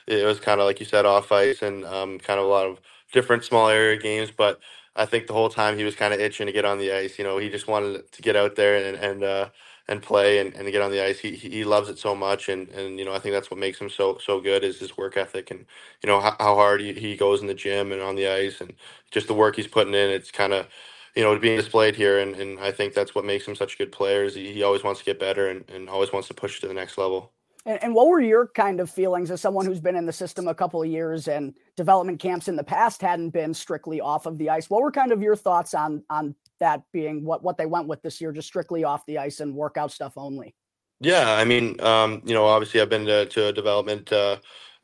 it 0.08 0.26
was 0.26 0.40
kind 0.40 0.60
of 0.60 0.66
like 0.66 0.80
you 0.80 0.86
said 0.86 1.06
off 1.06 1.32
ice 1.32 1.62
and 1.62 1.86
um 1.86 2.20
kind 2.20 2.40
of 2.40 2.46
a 2.46 2.50
lot 2.50 2.66
of 2.66 2.82
different 3.14 3.44
small 3.44 3.70
area 3.70 3.98
games 3.98 4.32
but 4.36 4.60
i 4.96 5.06
think 5.06 5.28
the 5.28 5.34
whole 5.34 5.50
time 5.50 5.78
he 5.78 5.84
was 5.84 5.96
kind 5.96 6.14
of 6.14 6.20
itching 6.20 6.48
to 6.48 6.52
get 6.52 6.66
on 6.66 6.78
the 6.78 6.92
ice 6.92 7.18
you 7.18 7.24
know 7.24 7.38
he 7.38 7.50
just 7.50 7.68
wanted 7.68 8.12
to 8.12 8.22
get 8.22 8.36
out 8.36 8.56
there 8.56 8.76
and 8.76 8.98
and 8.98 9.24
uh 9.24 9.50
and 9.92 10.02
play 10.02 10.40
and, 10.40 10.56
and 10.56 10.72
get 10.72 10.82
on 10.82 10.90
the 10.90 11.04
ice. 11.04 11.20
He 11.20 11.36
he 11.36 11.66
loves 11.66 11.90
it 11.90 12.00
so 12.00 12.16
much, 12.16 12.48
and 12.48 12.70
and 12.70 12.98
you 12.98 13.04
know 13.04 13.14
I 13.14 13.20
think 13.20 13.34
that's 13.34 13.52
what 13.52 13.60
makes 13.60 13.80
him 13.80 13.90
so 13.90 14.18
so 14.24 14.40
good 14.40 14.64
is 14.64 14.80
his 14.80 14.98
work 14.98 15.18
ethic 15.18 15.52
and 15.52 15.66
you 16.02 16.08
know 16.08 16.22
how, 16.22 16.36
how 16.40 16.56
hard 16.56 16.80
he, 16.80 16.94
he 16.94 17.18
goes 17.18 17.42
in 17.42 17.48
the 17.48 17.54
gym 17.54 17.92
and 17.92 18.02
on 18.02 18.16
the 18.16 18.28
ice 18.28 18.62
and 18.62 18.74
just 19.12 19.28
the 19.28 19.34
work 19.34 19.58
he's 19.58 19.68
putting 19.68 19.94
in. 19.94 20.10
It's 20.10 20.32
kind 20.32 20.54
of 20.54 20.68
you 21.16 21.24
know 21.24 21.38
being 21.38 21.58
displayed 21.58 21.96
here, 21.98 22.20
and, 22.20 22.36
and 22.36 22.60
I 22.60 22.72
think 22.72 22.94
that's 22.94 23.14
what 23.14 23.26
makes 23.26 23.46
him 23.46 23.56
such 23.56 23.76
a 23.76 23.78
good 23.78 23.92
player. 23.92 24.24
Is 24.24 24.34
he, 24.34 24.54
he 24.54 24.64
always 24.64 24.84
wants 24.84 25.02
to 25.02 25.06
get 25.06 25.20
better 25.20 25.50
and, 25.50 25.70
and 25.70 25.90
always 25.90 26.14
wants 26.14 26.30
to 26.30 26.34
push 26.34 26.62
to 26.62 26.68
the 26.68 26.74
next 26.74 26.98
level. 26.98 27.34
And, 27.66 27.84
and, 27.84 27.94
what 27.94 28.08
were 28.08 28.20
your 28.20 28.48
kind 28.48 28.80
of 28.80 28.90
feelings 28.90 29.30
as 29.30 29.40
someone 29.40 29.68
who's 29.68 29.80
been 29.80 29.96
in 29.96 30.08
the 30.08 30.14
system 30.14 30.48
a 30.48 30.56
couple 30.56 30.82
of 30.82 30.90
years 30.90 31.28
and 31.28 31.54
development 31.76 32.20
camps 32.20 32.48
in 32.48 32.56
the 32.56 32.64
past 32.64 33.02
hadn't 33.02 33.32
been 33.32 33.54
strictly 33.54 34.02
off 34.02 34.26
of 34.26 34.38
the 34.38 34.50
ice? 34.50 34.70
What 34.70 34.82
were 34.82 34.92
kind 34.92 35.12
of 35.12 35.22
your 35.22 35.36
thoughts 35.36 35.74
on 35.74 36.04
on 36.10 36.34
that 36.62 36.84
being 36.94 37.26
what 37.26 37.44
what 37.44 37.58
they 37.58 37.68
went 37.68 37.90
with 37.90 38.04
this 38.04 38.22
year, 38.22 38.34
just 38.34 38.48
strictly 38.50 38.86
off 38.86 39.06
the 39.08 39.20
ice 39.20 39.42
and 39.42 39.56
workout 39.56 39.92
stuff 39.92 40.14
only? 40.18 40.56
Yeah, 41.00 41.32
I 41.34 41.46
mean, 41.46 41.82
um, 41.82 42.22
you 42.26 42.34
know, 42.34 42.46
obviously 42.46 42.80
I've 42.80 42.90
been 42.90 43.06
to, 43.08 43.26
to 43.26 43.48
a 43.48 43.54
development 43.54 44.12
uh, 44.14 44.38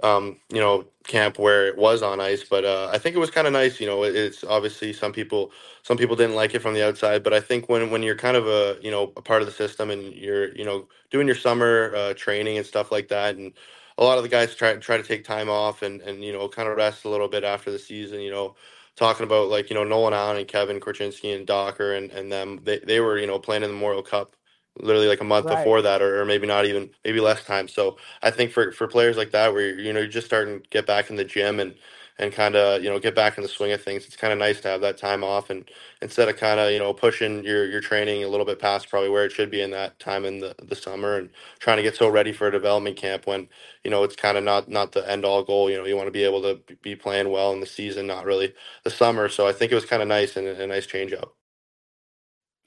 um, 0.03 0.39
you 0.49 0.59
know, 0.59 0.85
camp 1.05 1.37
where 1.39 1.67
it 1.67 1.77
was 1.77 2.01
on 2.03 2.19
ice. 2.19 2.43
But 2.43 2.65
uh, 2.65 2.89
I 2.91 2.97
think 2.97 3.15
it 3.15 3.19
was 3.19 3.29
kind 3.31 3.45
of 3.47 3.53
nice. 3.53 3.79
You 3.79 3.87
know, 3.87 4.03
it's 4.03 4.43
obviously 4.43 4.93
some 4.93 5.13
people 5.13 5.51
some 5.83 5.97
people 5.97 6.15
didn't 6.15 6.35
like 6.35 6.55
it 6.55 6.59
from 6.61 6.73
the 6.73 6.85
outside, 6.85 7.23
but 7.23 7.33
I 7.33 7.39
think 7.39 7.69
when 7.69 7.91
when 7.91 8.01
you're 8.03 8.15
kind 8.17 8.37
of 8.37 8.47
a 8.47 8.77
you 8.81 8.91
know 8.91 9.13
a 9.15 9.21
part 9.21 9.41
of 9.41 9.47
the 9.47 9.53
system 9.53 9.89
and 9.91 10.13
you're 10.13 10.55
you 10.55 10.65
know 10.65 10.87
doing 11.11 11.27
your 11.27 11.35
summer 11.35 11.93
uh, 11.95 12.13
training 12.15 12.57
and 12.57 12.65
stuff 12.65 12.91
like 12.91 13.07
that, 13.09 13.35
and 13.35 13.53
a 13.99 14.03
lot 14.03 14.17
of 14.17 14.23
the 14.23 14.29
guys 14.29 14.55
try 14.55 14.75
try 14.77 14.97
to 14.97 15.03
take 15.03 15.23
time 15.23 15.49
off 15.49 15.81
and 15.83 16.01
and 16.01 16.23
you 16.23 16.33
know 16.33 16.47
kind 16.49 16.67
of 16.69 16.77
rest 16.77 17.05
a 17.05 17.09
little 17.09 17.27
bit 17.27 17.43
after 17.43 17.71
the 17.71 17.79
season. 17.79 18.21
You 18.21 18.31
know. 18.31 18.55
Talking 18.97 19.25
about 19.25 19.47
like 19.49 19.69
you 19.69 19.75
know 19.75 19.83
Nolan 19.83 20.13
Allan 20.13 20.37
and 20.37 20.47
Kevin 20.47 20.79
Korchinski 20.79 21.35
and 21.35 21.47
Docker 21.47 21.93
and, 21.93 22.11
and 22.11 22.31
them 22.31 22.59
they, 22.63 22.79
they 22.79 22.99
were 22.99 23.17
you 23.17 23.27
know 23.27 23.39
playing 23.39 23.63
in 23.63 23.69
the 23.69 23.75
Memorial 23.75 24.03
Cup 24.03 24.35
literally 24.79 25.07
like 25.07 25.21
a 25.21 25.25
month 25.25 25.45
right. 25.45 25.57
before 25.57 25.81
that 25.81 26.01
or, 26.01 26.21
or, 26.21 26.25
maybe 26.25 26.45
not 26.47 26.65
even 26.65 26.89
maybe 27.03 27.19
less 27.19 27.43
time 27.43 27.67
so 27.67 27.97
i 28.21 28.29
think 28.29 28.51
for 28.51 28.71
for 28.71 28.87
players 28.87 29.17
like 29.17 29.31
that 29.31 29.53
where 29.53 29.79
you 29.79 29.91
know 29.91 29.99
you're 29.99 30.07
just 30.07 30.27
starting 30.27 30.61
to 30.61 30.69
get 30.69 30.85
back 30.85 31.09
in 31.09 31.15
the 31.15 31.23
gym 31.23 31.59
and 31.59 31.73
and 32.19 32.33
kind 32.33 32.55
of 32.55 32.83
you 32.83 32.89
know 32.89 32.99
get 32.99 33.15
back 33.15 33.37
in 33.37 33.43
the 33.43 33.49
swing 33.49 33.71
of 33.71 33.81
things. 33.81 34.05
It's 34.05 34.15
kind 34.15 34.33
of 34.33 34.39
nice 34.39 34.59
to 34.61 34.67
have 34.69 34.81
that 34.81 34.97
time 34.97 35.23
off 35.23 35.49
and 35.49 35.69
instead 36.01 36.29
of 36.29 36.37
kind 36.37 36.59
of 36.59 36.71
you 36.71 36.79
know 36.79 36.93
pushing 36.93 37.43
your 37.43 37.65
your 37.69 37.81
training 37.81 38.23
a 38.23 38.27
little 38.27 38.45
bit 38.45 38.59
past 38.59 38.89
probably 38.89 39.09
where 39.09 39.25
it 39.25 39.31
should 39.31 39.51
be 39.51 39.61
in 39.61 39.71
that 39.71 39.99
time 39.99 40.25
in 40.25 40.39
the 40.39 40.55
the 40.63 40.75
summer 40.75 41.17
and 41.17 41.29
trying 41.59 41.77
to 41.77 41.83
get 41.83 41.95
so 41.95 42.09
ready 42.09 42.31
for 42.31 42.47
a 42.47 42.51
development 42.51 42.97
camp 42.97 43.27
when 43.27 43.47
you 43.83 43.91
know 43.91 44.03
it's 44.03 44.15
kind 44.15 44.37
of 44.37 44.43
not 44.43 44.69
not 44.69 44.91
the 44.91 45.09
end 45.09 45.25
all 45.25 45.43
goal. 45.43 45.69
You 45.69 45.77
know 45.77 45.85
you 45.85 45.95
want 45.95 46.07
to 46.07 46.11
be 46.11 46.23
able 46.23 46.41
to 46.43 46.59
be 46.81 46.95
playing 46.95 47.29
well 47.31 47.53
in 47.53 47.59
the 47.59 47.65
season 47.65 48.07
not 48.07 48.25
really 48.25 48.53
the 48.83 48.89
summer. 48.89 49.29
So 49.29 49.47
i 49.47 49.53
think 49.53 49.71
it 49.71 49.75
was 49.75 49.85
kind 49.85 50.01
of 50.01 50.07
nice 50.07 50.37
and 50.37 50.47
a, 50.47 50.67
nice 50.67 50.85
change 50.87 51.13
up. 51.13 51.35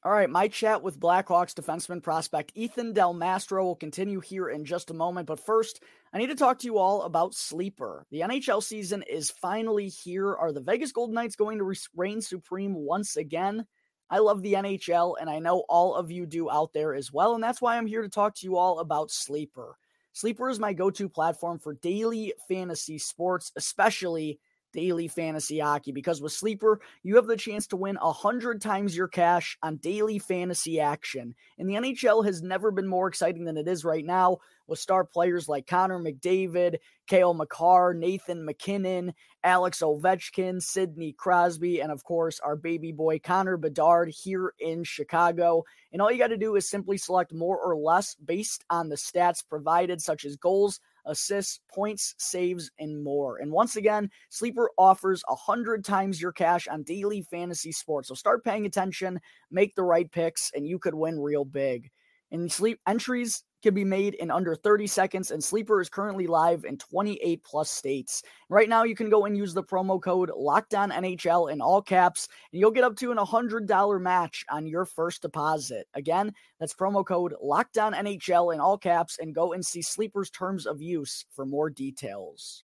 All 0.03 0.13
right, 0.13 0.31
my 0.31 0.49
chat 0.49 0.83
with 0.83 0.99
Blackhawks 0.99 1.53
defenseman 1.53 2.03
prospect 2.03 2.53
Ethan 2.55 2.95
Del 2.95 3.13
Mastro 3.13 3.65
will 3.65 3.77
continue 3.77 4.21
here 4.21 4.49
in 4.49 4.65
just 4.65 4.91
a 4.91 4.95
moment. 4.95 5.27
But 5.27 5.39
first, 5.39 5.83
I 6.13 6.19
need 6.19 6.29
to 6.29 6.35
talk 6.35 6.59
to 6.59 6.67
you 6.67 6.79
all 6.79 7.03
about 7.03 7.35
Sleeper. 7.35 8.05
The 8.11 8.21
NHL 8.21 8.63
season 8.63 9.05
is 9.09 9.31
finally 9.31 9.89
here. 9.89 10.35
Are 10.35 10.53
the 10.53 10.61
Vegas 10.61 10.91
Golden 10.91 11.15
Knights 11.15 11.37
going 11.37 11.59
to 11.59 11.75
reign 11.95 12.21
supreme 12.21 12.75
once 12.75 13.17
again? 13.17 13.65
I 14.11 14.19
love 14.19 14.43
the 14.43 14.55
NHL, 14.55 15.15
and 15.21 15.31
I 15.31 15.39
know 15.39 15.63
all 15.69 15.95
of 15.95 16.11
you 16.11 16.27
do 16.27 16.51
out 16.51 16.73
there 16.73 16.95
as 16.95 17.13
well. 17.13 17.37
And 17.37 17.45
that's 17.45 17.63
why 17.63 17.77
I'm 17.77 17.87
here 17.87 18.03
to 18.03 18.09
talk 18.09 18.35
to 18.37 18.47
you 18.47 18.57
all 18.57 18.81
about 18.81 19.13
Sleeper. 19.13 19.77
Sleeper 20.13 20.49
is 20.49 20.59
my 20.59 20.73
go 20.73 20.91
to 20.91 21.09
platform 21.09 21.61
for 21.61 21.75
daily 21.75 22.35
fantasy 22.49 22.99
sports, 22.99 23.53
especially 23.57 24.41
daily 24.73 25.09
fantasy 25.09 25.59
hockey 25.59 25.93
because 25.93 26.21
with 26.21 26.33
Sleeper, 26.33 26.81
you 27.03 27.17
have 27.17 27.27
the 27.27 27.37
chance 27.37 27.67
to 27.69 27.77
win 27.77 27.97
100 27.97 28.61
times 28.61 28.97
your 28.97 29.09
cash 29.09 29.59
on 29.63 29.77
daily 29.77 30.19
fantasy 30.19 30.81
action. 30.81 31.35
And 31.59 31.69
the 31.69 31.75
NHL 31.75 32.25
has 32.25 32.43
never 32.43 32.71
been 32.71 32.87
more 32.87 33.09
exciting 33.09 33.45
than 33.45 33.57
it 33.57 33.69
is 33.69 33.85
right 33.85 34.05
now 34.05 34.39
with 34.67 34.79
star 34.79 35.05
players 35.05 35.49
like 35.49 35.67
Connor 35.67 35.99
McDavid, 35.99 36.77
Cale 37.07 37.35
Makar, 37.35 37.93
Nathan 37.93 38.45
MacKinnon, 38.45 39.15
Alex 39.43 39.81
Ovechkin, 39.81 40.63
Sidney 40.63 41.13
Crosby, 41.13 41.81
and 41.81 41.91
of 41.91 42.05
course, 42.05 42.39
our 42.41 42.57
baby 42.57 42.93
boy 42.93 43.19
Connor 43.19 43.57
Bedard 43.57 44.11
here 44.11 44.55
in 44.61 44.85
Chicago. 44.85 45.65
And 45.93 46.01
all 46.01 46.11
you 46.13 46.19
got 46.19 46.29
to 46.29 46.37
do 46.37 46.55
is 46.55 46.71
simply 46.71 46.99
select 46.99 47.35
more 47.35 47.59
or 47.59 47.77
less 47.77 48.15
based 48.15 48.65
on 48.71 48.89
the 48.89 48.97
stats 48.97 49.43
provided, 49.47 50.01
such 50.01 50.25
as 50.25 50.37
goals 50.37 50.81
assists, 51.07 51.61
points, 51.73 52.15
saves, 52.19 52.71
and 52.79 53.03
more. 53.03 53.39
And 53.39 53.53
once 53.53 53.77
again, 53.77 54.11
Sleeper 54.29 54.71
offers 54.79 55.23
100 55.27 55.85
times 55.85 56.21
your 56.21 56.33
cash 56.33 56.69
on 56.69 56.83
daily 56.83 57.23
fantasy 57.23 57.73
sports. 57.73 58.09
So 58.09 58.15
start 58.15 58.45
paying 58.45 58.67
attention, 58.67 59.21
make 59.51 59.75
the 59.75 59.83
right 59.83 60.11
picks, 60.11 60.51
and 60.55 60.67
you 60.67 60.79
could 60.79 60.95
win 60.95 61.19
real 61.21 61.45
big. 61.45 61.91
And 62.31 62.51
sleep 62.51 62.81
entries 62.87 63.43
can 63.63 63.75
be 63.75 63.85
made 63.85 64.15
in 64.15 64.31
under 64.31 64.55
30 64.55 64.87
seconds, 64.87 65.31
and 65.31 65.43
Sleeper 65.43 65.81
is 65.81 65.89
currently 65.89 66.27
live 66.27 66.65
in 66.65 66.79
28 66.79 67.45
plus 67.45 67.71
states. 67.71 68.23
Right 68.49 68.69
now, 68.69 68.85
you 68.85 68.95
can 68.95 69.11
go 69.11 69.27
and 69.27 69.37
use 69.37 69.55
the 69.55 69.63
promo 69.63 70.01
code 70.01 70.31
Locked 70.35 70.75
On 70.75 70.91
NHL 70.91 71.53
in 71.53 71.61
all 71.61 71.83
caps, 71.83 72.29
and 72.53 72.61
you'll 72.61 72.71
get 72.71 72.85
up 72.85 72.97
to 72.97 73.11
an 73.13 73.19
$100 73.19 74.01
match 74.01 74.45
on 74.51 74.67
your 74.67 74.85
first 74.85 75.23
deposit. 75.23 75.87
Again, 75.95 76.33
that's 76.59 76.75
promo 76.75 77.05
code 77.05 77.35
Locked 77.43 77.79
On 77.79 77.93
NHL 77.93 78.55
in 78.55 78.61
all 78.61 78.79
caps, 78.79 79.19
and 79.19 79.35
go 79.35 79.53
and 79.53 79.65
see 79.65 79.83
Sleeper's 79.83 80.31
terms 80.31 80.67
of 80.67 80.81
use 80.81 81.25
for 81.31 81.45
more 81.45 81.71
details. 81.71 82.65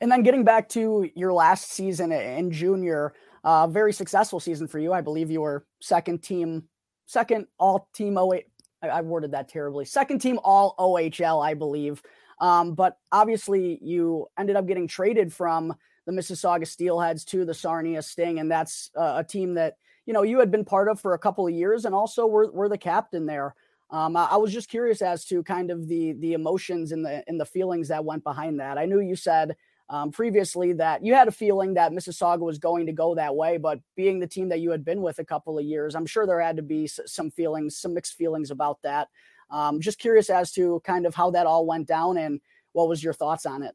And 0.00 0.10
then 0.10 0.24
getting 0.24 0.42
back 0.42 0.68
to 0.70 1.08
your 1.14 1.32
last 1.32 1.70
season 1.70 2.10
in 2.10 2.50
junior, 2.50 3.14
uh, 3.44 3.68
very 3.68 3.92
successful 3.92 4.40
season 4.40 4.66
for 4.66 4.80
you. 4.80 4.92
I 4.92 5.00
believe 5.00 5.30
you 5.30 5.42
were 5.42 5.64
second 5.80 6.24
team 6.24 6.64
second 7.06 7.46
all 7.58 7.88
team 7.94 8.18
OH. 8.18 8.40
I 8.82 9.00
worded 9.00 9.30
that 9.32 9.48
terribly. 9.48 9.84
Second 9.84 10.18
team 10.20 10.40
all 10.42 10.74
OHL, 10.78 11.44
I 11.44 11.54
believe. 11.54 12.02
Um, 12.40 12.74
but 12.74 12.98
obviously, 13.12 13.78
you 13.80 14.26
ended 14.36 14.56
up 14.56 14.66
getting 14.66 14.88
traded 14.88 15.32
from 15.32 15.74
the 16.06 16.12
Mississauga 16.12 16.64
Steelheads 16.64 17.24
to 17.26 17.44
the 17.44 17.54
Sarnia 17.54 18.02
Sting, 18.02 18.40
and 18.40 18.50
that's 18.50 18.90
uh, 18.98 19.14
a 19.18 19.24
team 19.24 19.54
that 19.54 19.76
you 20.06 20.12
know 20.12 20.22
you 20.22 20.40
had 20.40 20.50
been 20.50 20.64
part 20.64 20.88
of 20.88 21.00
for 21.00 21.14
a 21.14 21.18
couple 21.18 21.46
of 21.46 21.54
years, 21.54 21.84
and 21.84 21.94
also 21.94 22.26
were 22.26 22.50
were 22.50 22.68
the 22.68 22.78
captain 22.78 23.26
there. 23.26 23.54
Um, 23.90 24.16
I, 24.16 24.24
I, 24.32 24.36
was 24.36 24.52
just 24.52 24.70
curious 24.70 25.02
as 25.02 25.24
to 25.26 25.42
kind 25.44 25.70
of 25.70 25.86
the 25.86 26.14
the 26.14 26.32
emotions 26.32 26.92
and 26.92 27.04
the 27.04 27.22
and 27.28 27.38
the 27.38 27.44
feelings 27.44 27.88
that 27.88 28.04
went 28.04 28.24
behind 28.24 28.58
that. 28.58 28.78
I 28.78 28.86
knew 28.86 29.00
you 29.00 29.14
said 29.14 29.54
um, 29.92 30.10
previously 30.10 30.72
that 30.72 31.04
you 31.04 31.14
had 31.14 31.28
a 31.28 31.32
feeling 31.32 31.74
that 31.74 31.92
Mississauga 31.92 32.40
was 32.40 32.58
going 32.58 32.86
to 32.86 32.92
go 32.92 33.14
that 33.14 33.36
way, 33.36 33.58
but 33.58 33.78
being 33.94 34.18
the 34.18 34.26
team 34.26 34.48
that 34.48 34.60
you 34.60 34.70
had 34.70 34.86
been 34.86 35.02
with 35.02 35.18
a 35.18 35.24
couple 35.24 35.58
of 35.58 35.66
years, 35.66 35.94
I'm 35.94 36.06
sure 36.06 36.26
there 36.26 36.40
had 36.40 36.56
to 36.56 36.62
be 36.62 36.86
some 36.86 37.30
feelings, 37.30 37.76
some 37.76 37.92
mixed 37.92 38.14
feelings 38.14 38.50
about 38.50 38.80
that. 38.82 39.08
Um, 39.50 39.82
just 39.82 39.98
curious 39.98 40.30
as 40.30 40.50
to 40.52 40.80
kind 40.82 41.04
of 41.04 41.14
how 41.14 41.30
that 41.32 41.44
all 41.44 41.66
went 41.66 41.86
down 41.86 42.16
and 42.16 42.40
what 42.72 42.88
was 42.88 43.04
your 43.04 43.12
thoughts 43.12 43.44
on 43.44 43.62
it. 43.62 43.74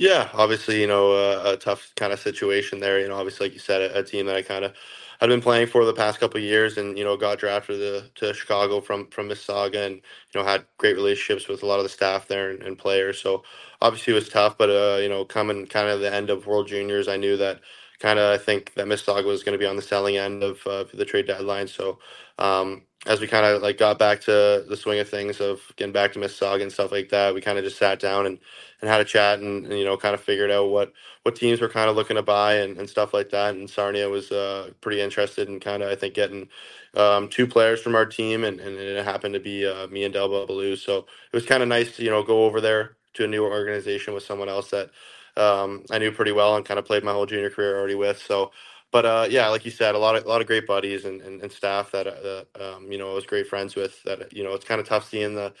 Yeah, 0.00 0.30
obviously, 0.34 0.82
you 0.82 0.88
know, 0.88 1.12
a, 1.14 1.54
a 1.54 1.58
tough 1.58 1.92
kind 1.96 2.12
of 2.12 2.20
situation 2.20 2.80
there. 2.80 3.00
You 3.00 3.08
know, 3.10 3.16
obviously, 3.16 3.46
like 3.48 3.54
you 3.54 3.60
said, 3.60 3.82
a, 3.82 4.00
a 4.00 4.04
team 4.04 4.26
that 4.26 4.36
I 4.36 4.42
kind 4.42 4.66
of 4.66 4.74
had 5.20 5.28
been 5.30 5.42
playing 5.42 5.68
for 5.68 5.86
the 5.86 5.94
past 5.94 6.20
couple 6.20 6.40
years, 6.40 6.78
and 6.78 6.98
you 6.98 7.04
know, 7.04 7.16
got 7.16 7.38
drafted 7.40 7.80
to, 7.80 8.10
to 8.28 8.34
Chicago 8.34 8.82
from 8.82 9.08
from 9.12 9.30
Mississauga, 9.30 9.86
and 9.86 9.96
you 9.96 10.40
know, 10.42 10.44
had 10.44 10.66
great 10.78 10.96
relationships 10.96 11.48
with 11.48 11.64
a 11.64 11.66
lot 11.66 11.78
of 11.80 11.84
the 11.84 11.90
staff 11.90 12.28
there 12.28 12.50
and, 12.50 12.64
and 12.64 12.78
players. 12.78 13.22
So 13.22 13.44
obviously, 13.82 14.14
it 14.14 14.16
was 14.16 14.30
tough. 14.30 14.58
But 14.58 14.70
uh, 14.70 14.98
you 15.02 15.10
know, 15.10 15.24
coming 15.26 15.66
kind 15.68 15.88
of 15.90 16.02
the 16.02 16.14
end 16.14 16.30
of 16.30 16.48
World 16.48 16.68
Juniors, 16.68 17.08
I 17.08 17.18
knew 17.18 17.38
that 17.38 17.62
kind 18.00 18.20
of 18.20 18.34
I 18.34 18.38
think 18.44 18.74
that 18.74 18.88
Mississauga 18.88 19.26
was 19.26 19.44
going 19.44 19.54
to 19.58 19.64
be 19.64 19.66
on 19.70 19.78
the 19.78 19.82
selling 19.82 20.18
end 20.18 20.44
of 20.44 20.66
uh, 20.68 20.86
the 20.94 21.06
trade 21.06 21.28
deadline. 21.28 21.68
So 21.68 22.00
um, 22.40 22.82
as 23.06 23.20
we 23.20 23.26
kind 23.26 23.46
of 23.46 23.62
like 23.62 23.78
got 23.78 23.98
back 23.98 24.20
to 24.22 24.64
the 24.68 24.76
swing 24.76 25.00
of 25.00 25.08
things 25.08 25.40
of 25.40 25.60
getting 25.76 25.92
back 25.92 26.12
to 26.12 26.18
Mississauga 26.20 26.62
and 26.62 26.72
stuff 26.72 26.92
like 26.92 27.08
that, 27.10 27.34
we 27.34 27.40
kind 27.40 27.58
of 27.58 27.64
just 27.64 27.78
sat 27.78 28.00
down 28.00 28.26
and, 28.26 28.38
and 28.80 28.90
had 28.90 29.00
a 29.00 29.04
chat 29.04 29.40
and, 29.40 29.66
and, 29.66 29.78
you 29.78 29.84
know 29.84 29.96
kind 29.96 30.14
of 30.14 30.20
figured 30.20 30.50
out 30.50 30.70
what 30.70 30.92
what 31.24 31.36
teams 31.36 31.60
were 31.60 31.68
kind 31.68 31.90
of 31.90 31.96
looking 31.96 32.16
to 32.16 32.22
buy 32.22 32.54
and, 32.56 32.78
and 32.78 32.90
stuff 32.90 33.14
like 33.14 33.30
that. 33.30 33.54
And 33.56 33.68
Sarnia 33.70 34.08
was 34.08 34.32
uh, 34.32 34.70
pretty 34.82 35.00
interested 35.00 35.48
in 35.48 35.60
kind 35.60 35.82
of 35.82 35.90
I 35.90 35.96
think 35.96 36.14
getting 36.14 36.48
um, 36.96 37.28
two 37.28 37.46
players 37.46 37.80
from 37.82 37.94
our 37.96 38.06
team, 38.06 38.44
and, 38.44 38.60
and 38.60 38.76
it 38.76 39.04
happened 39.04 39.34
to 39.34 39.40
be 39.40 39.66
uh, 39.66 39.86
me 39.88 40.04
and 40.04 40.14
Del 40.14 40.28
Bel 40.28 40.46
Belluz. 40.46 40.78
So 40.78 40.98
it 40.98 41.34
was 41.36 41.46
kind 41.46 41.62
of 41.62 41.68
nice 41.70 41.96
to 41.96 42.04
you 42.04 42.10
know 42.10 42.22
go 42.22 42.44
over 42.44 42.60
there 42.60 42.96
to 43.14 43.24
a 43.24 43.28
new 43.28 43.44
organization 43.44 44.14
with 44.14 44.24
someone 44.24 44.48
else 44.48 44.70
that 44.70 44.90
um, 45.36 45.84
I 45.90 45.98
knew 45.98 46.12
pretty 46.12 46.32
well 46.32 46.56
and 46.56 46.64
kind 46.64 46.78
of 46.78 46.86
played 46.86 47.04
my 47.04 47.12
whole 47.12 47.26
junior 47.26 47.50
career 47.50 47.78
already 47.78 47.94
with. 47.96 48.22
So 48.22 48.52
but 48.92 49.06
uh, 49.06 49.26
yeah, 49.30 49.48
like 49.48 49.64
you 49.64 49.70
said, 49.70 49.94
a 49.94 49.98
lot 49.98 50.16
of 50.16 50.24
a 50.24 50.28
lot 50.28 50.40
of 50.40 50.46
great 50.46 50.66
buddies 50.66 51.04
and, 51.04 51.20
and, 51.22 51.42
and 51.42 51.52
staff 51.52 51.92
that 51.92 52.06
uh, 52.06 52.44
um, 52.76 52.90
you 52.90 52.98
know 52.98 53.10
I 53.10 53.14
was 53.14 53.26
great 53.26 53.46
friends 53.46 53.76
with. 53.76 54.02
That 54.04 54.32
you 54.32 54.44
know 54.44 54.54
it's 54.54 54.64
kind 54.64 54.80
of 54.80 54.88
tough 54.88 55.08
seeing 55.08 55.34
the 55.34 55.52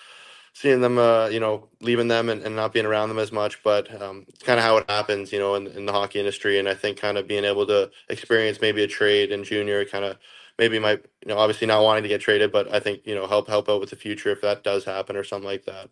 seeing 0.52 0.80
them 0.80 0.98
uh, 0.98 1.28
you 1.28 1.40
know 1.40 1.68
leaving 1.80 2.08
them 2.08 2.28
and, 2.28 2.42
and 2.42 2.56
not 2.56 2.72
being 2.72 2.86
around 2.86 3.08
them 3.08 3.18
as 3.18 3.32
much. 3.32 3.62
But 3.62 3.90
um, 4.02 4.24
it's 4.28 4.42
kind 4.42 4.58
of 4.58 4.64
how 4.64 4.78
it 4.78 4.90
happens, 4.90 5.32
you 5.32 5.38
know, 5.38 5.54
in, 5.54 5.66
in 5.68 5.86
the 5.86 5.92
hockey 5.92 6.18
industry. 6.18 6.58
And 6.58 6.68
I 6.68 6.74
think 6.74 6.98
kind 6.98 7.18
of 7.18 7.28
being 7.28 7.44
able 7.44 7.66
to 7.66 7.90
experience 8.08 8.60
maybe 8.60 8.82
a 8.82 8.88
trade 8.88 9.32
in 9.32 9.44
junior, 9.44 9.84
kind 9.84 10.04
of 10.04 10.18
maybe 10.58 10.78
might 10.78 11.04
you 11.22 11.28
know 11.28 11.38
obviously 11.38 11.66
not 11.66 11.82
wanting 11.84 12.02
to 12.04 12.08
get 12.08 12.20
traded, 12.22 12.52
but 12.52 12.72
I 12.74 12.80
think 12.80 13.02
you 13.06 13.14
know 13.14 13.26
help 13.26 13.48
help 13.48 13.68
out 13.68 13.80
with 13.80 13.90
the 13.90 13.96
future 13.96 14.30
if 14.30 14.40
that 14.42 14.64
does 14.64 14.84
happen 14.84 15.16
or 15.16 15.24
something 15.24 15.48
like 15.48 15.66
that. 15.66 15.90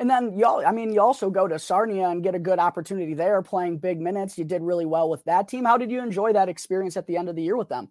And 0.00 0.08
then 0.08 0.38
y'all, 0.38 0.64
I 0.66 0.72
mean, 0.72 0.94
you 0.94 1.00
also 1.02 1.28
go 1.28 1.46
to 1.46 1.58
Sarnia 1.58 2.08
and 2.08 2.22
get 2.22 2.34
a 2.34 2.38
good 2.38 2.58
opportunity 2.58 3.12
there 3.12 3.42
playing 3.42 3.76
big 3.76 4.00
minutes. 4.00 4.38
You 4.38 4.44
did 4.44 4.62
really 4.62 4.86
well 4.86 5.10
with 5.10 5.22
that 5.24 5.46
team. 5.46 5.66
How 5.66 5.76
did 5.76 5.90
you 5.90 6.02
enjoy 6.02 6.32
that 6.32 6.48
experience 6.48 6.96
at 6.96 7.06
the 7.06 7.18
end 7.18 7.28
of 7.28 7.36
the 7.36 7.42
year 7.42 7.54
with 7.54 7.68
them? 7.68 7.90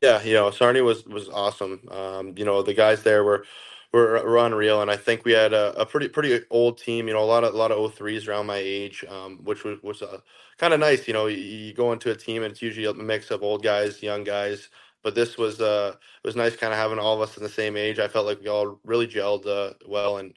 Yeah, 0.00 0.22
you 0.22 0.32
know, 0.32 0.50
Sarnia 0.50 0.82
was 0.82 1.04
was 1.04 1.28
awesome. 1.28 1.86
Um, 1.90 2.32
you 2.38 2.46
know, 2.46 2.62
the 2.62 2.72
guys 2.72 3.02
there 3.02 3.22
were 3.22 3.44
were, 3.92 4.24
were 4.24 4.38
unreal, 4.38 4.80
and 4.80 4.90
I 4.90 4.96
think 4.96 5.26
we 5.26 5.32
had 5.32 5.52
a, 5.52 5.78
a, 5.78 5.84
pretty 5.84 6.08
pretty 6.08 6.40
old 6.48 6.78
team. 6.78 7.06
You 7.06 7.12
know, 7.12 7.22
a 7.22 7.26
lot 7.26 7.44
of 7.44 7.52
a 7.52 7.56
lot 7.56 7.70
of 7.70 7.94
03s 7.94 8.26
around 8.26 8.46
my 8.46 8.56
age, 8.56 9.04
um, 9.10 9.40
which 9.44 9.62
was 9.62 9.82
was 9.82 10.00
uh, 10.00 10.20
kind 10.56 10.72
of 10.72 10.80
nice. 10.80 11.06
You 11.06 11.12
know, 11.12 11.26
you, 11.26 11.36
you, 11.36 11.74
go 11.74 11.92
into 11.92 12.10
a 12.10 12.16
team 12.16 12.42
and 12.42 12.52
it's 12.52 12.62
usually 12.62 12.86
a 12.86 12.94
mix 12.94 13.30
of 13.30 13.42
old 13.42 13.62
guys, 13.62 14.02
young 14.02 14.24
guys. 14.24 14.70
But 15.02 15.14
this 15.14 15.36
was 15.36 15.60
uh, 15.60 15.96
it 15.96 16.26
was 16.26 16.36
nice, 16.36 16.56
kind 16.56 16.72
of 16.72 16.78
having 16.78 16.98
all 16.98 17.14
of 17.14 17.28
us 17.28 17.36
in 17.36 17.42
the 17.42 17.50
same 17.50 17.76
age. 17.76 17.98
I 17.98 18.08
felt 18.08 18.24
like 18.24 18.40
we 18.40 18.48
all 18.48 18.80
really 18.84 19.06
gelled 19.06 19.46
uh, 19.46 19.74
well, 19.86 20.16
and 20.16 20.32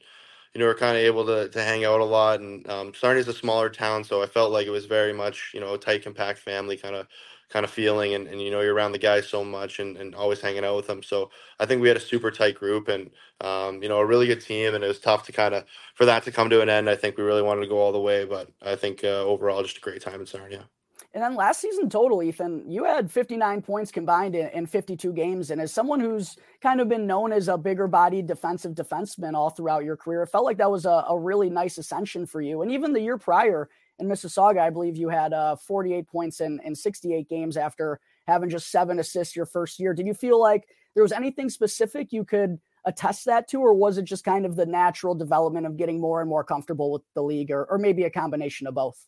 you 0.56 0.60
know, 0.60 0.68
we're 0.68 0.74
kind 0.74 0.96
of 0.96 1.02
able 1.02 1.26
to, 1.26 1.50
to 1.50 1.62
hang 1.62 1.84
out 1.84 2.00
a 2.00 2.04
lot. 2.04 2.40
And 2.40 2.66
um, 2.70 2.94
Sarnia 2.94 3.22
a 3.28 3.32
smaller 3.34 3.68
town, 3.68 4.02
so 4.04 4.22
I 4.22 4.26
felt 4.26 4.52
like 4.52 4.66
it 4.66 4.70
was 4.70 4.86
very 4.86 5.12
much, 5.12 5.50
you 5.52 5.60
know, 5.60 5.74
a 5.74 5.78
tight, 5.78 6.02
compact 6.02 6.38
family 6.38 6.78
kind 6.78 6.94
of 6.96 7.08
kind 7.50 7.62
of 7.62 7.70
feeling. 7.70 8.14
And, 8.14 8.26
and 8.26 8.40
you 8.40 8.50
know, 8.50 8.62
you're 8.62 8.72
around 8.72 8.92
the 8.92 8.98
guys 8.98 9.28
so 9.28 9.44
much 9.44 9.80
and, 9.80 9.98
and 9.98 10.14
always 10.14 10.40
hanging 10.40 10.64
out 10.64 10.76
with 10.76 10.86
them. 10.86 11.02
So 11.02 11.30
I 11.60 11.66
think 11.66 11.82
we 11.82 11.88
had 11.88 11.98
a 11.98 12.00
super 12.00 12.30
tight 12.30 12.54
group 12.54 12.88
and, 12.88 13.10
um, 13.42 13.82
you 13.82 13.90
know, 13.90 13.98
a 13.98 14.06
really 14.06 14.26
good 14.26 14.40
team. 14.40 14.74
And 14.74 14.82
it 14.82 14.88
was 14.88 14.98
tough 14.98 15.26
to 15.26 15.32
kind 15.32 15.54
of, 15.54 15.66
for 15.94 16.06
that 16.06 16.22
to 16.22 16.32
come 16.32 16.48
to 16.48 16.62
an 16.62 16.70
end. 16.70 16.88
I 16.88 16.96
think 16.96 17.18
we 17.18 17.24
really 17.24 17.42
wanted 17.42 17.60
to 17.60 17.68
go 17.68 17.78
all 17.78 17.92
the 17.92 18.00
way, 18.00 18.24
but 18.24 18.48
I 18.62 18.76
think 18.76 19.04
uh, 19.04 19.08
overall, 19.24 19.62
just 19.62 19.76
a 19.76 19.80
great 19.80 20.00
time 20.00 20.20
in 20.20 20.26
Sarnia. 20.26 20.70
And 21.16 21.24
then 21.24 21.34
last 21.34 21.62
season 21.62 21.88
total, 21.88 22.22
Ethan, 22.22 22.70
you 22.70 22.84
had 22.84 23.10
59 23.10 23.62
points 23.62 23.90
combined 23.90 24.36
in, 24.36 24.50
in, 24.50 24.66
52 24.66 25.14
games. 25.14 25.50
And 25.50 25.62
as 25.62 25.72
someone 25.72 25.98
who's 25.98 26.36
kind 26.60 26.78
of 26.78 26.90
been 26.90 27.06
known 27.06 27.32
as 27.32 27.48
a 27.48 27.56
bigger 27.56 27.88
bodied 27.88 28.26
defensive 28.26 28.74
defenseman 28.74 29.32
all 29.32 29.48
throughout 29.48 29.82
your 29.82 29.96
career, 29.96 30.24
it 30.24 30.26
felt 30.26 30.44
like 30.44 30.58
that 30.58 30.70
was 30.70 30.84
a, 30.84 31.06
a, 31.08 31.18
really 31.18 31.48
nice 31.48 31.78
ascension 31.78 32.26
for 32.26 32.42
you. 32.42 32.60
And 32.60 32.70
even 32.70 32.92
the 32.92 33.00
year 33.00 33.16
prior 33.16 33.70
in 33.98 34.08
Mississauga, 34.08 34.58
I 34.58 34.68
believe 34.68 34.98
you 34.98 35.08
had 35.08 35.32
uh, 35.32 35.56
48 35.56 36.06
points 36.06 36.42
in, 36.42 36.60
in 36.62 36.74
68 36.74 37.30
games 37.30 37.56
after 37.56 37.98
having 38.26 38.50
just 38.50 38.70
seven 38.70 38.98
assists 38.98 39.34
your 39.34 39.46
first 39.46 39.80
year. 39.80 39.94
Did 39.94 40.06
you 40.06 40.12
feel 40.12 40.38
like 40.38 40.68
there 40.92 41.02
was 41.02 41.12
anything 41.12 41.48
specific 41.48 42.12
you 42.12 42.26
could 42.26 42.58
attest 42.84 43.24
that 43.24 43.48
to, 43.48 43.60
or 43.62 43.72
was 43.72 43.96
it 43.96 44.04
just 44.04 44.22
kind 44.22 44.44
of 44.44 44.54
the 44.54 44.66
natural 44.66 45.14
development 45.14 45.64
of 45.64 45.78
getting 45.78 45.98
more 45.98 46.20
and 46.20 46.28
more 46.28 46.44
comfortable 46.44 46.92
with 46.92 47.02
the 47.14 47.22
league, 47.22 47.50
or, 47.50 47.64
or 47.64 47.78
maybe 47.78 48.04
a 48.04 48.10
combination 48.10 48.66
of 48.66 48.74
both? 48.74 49.06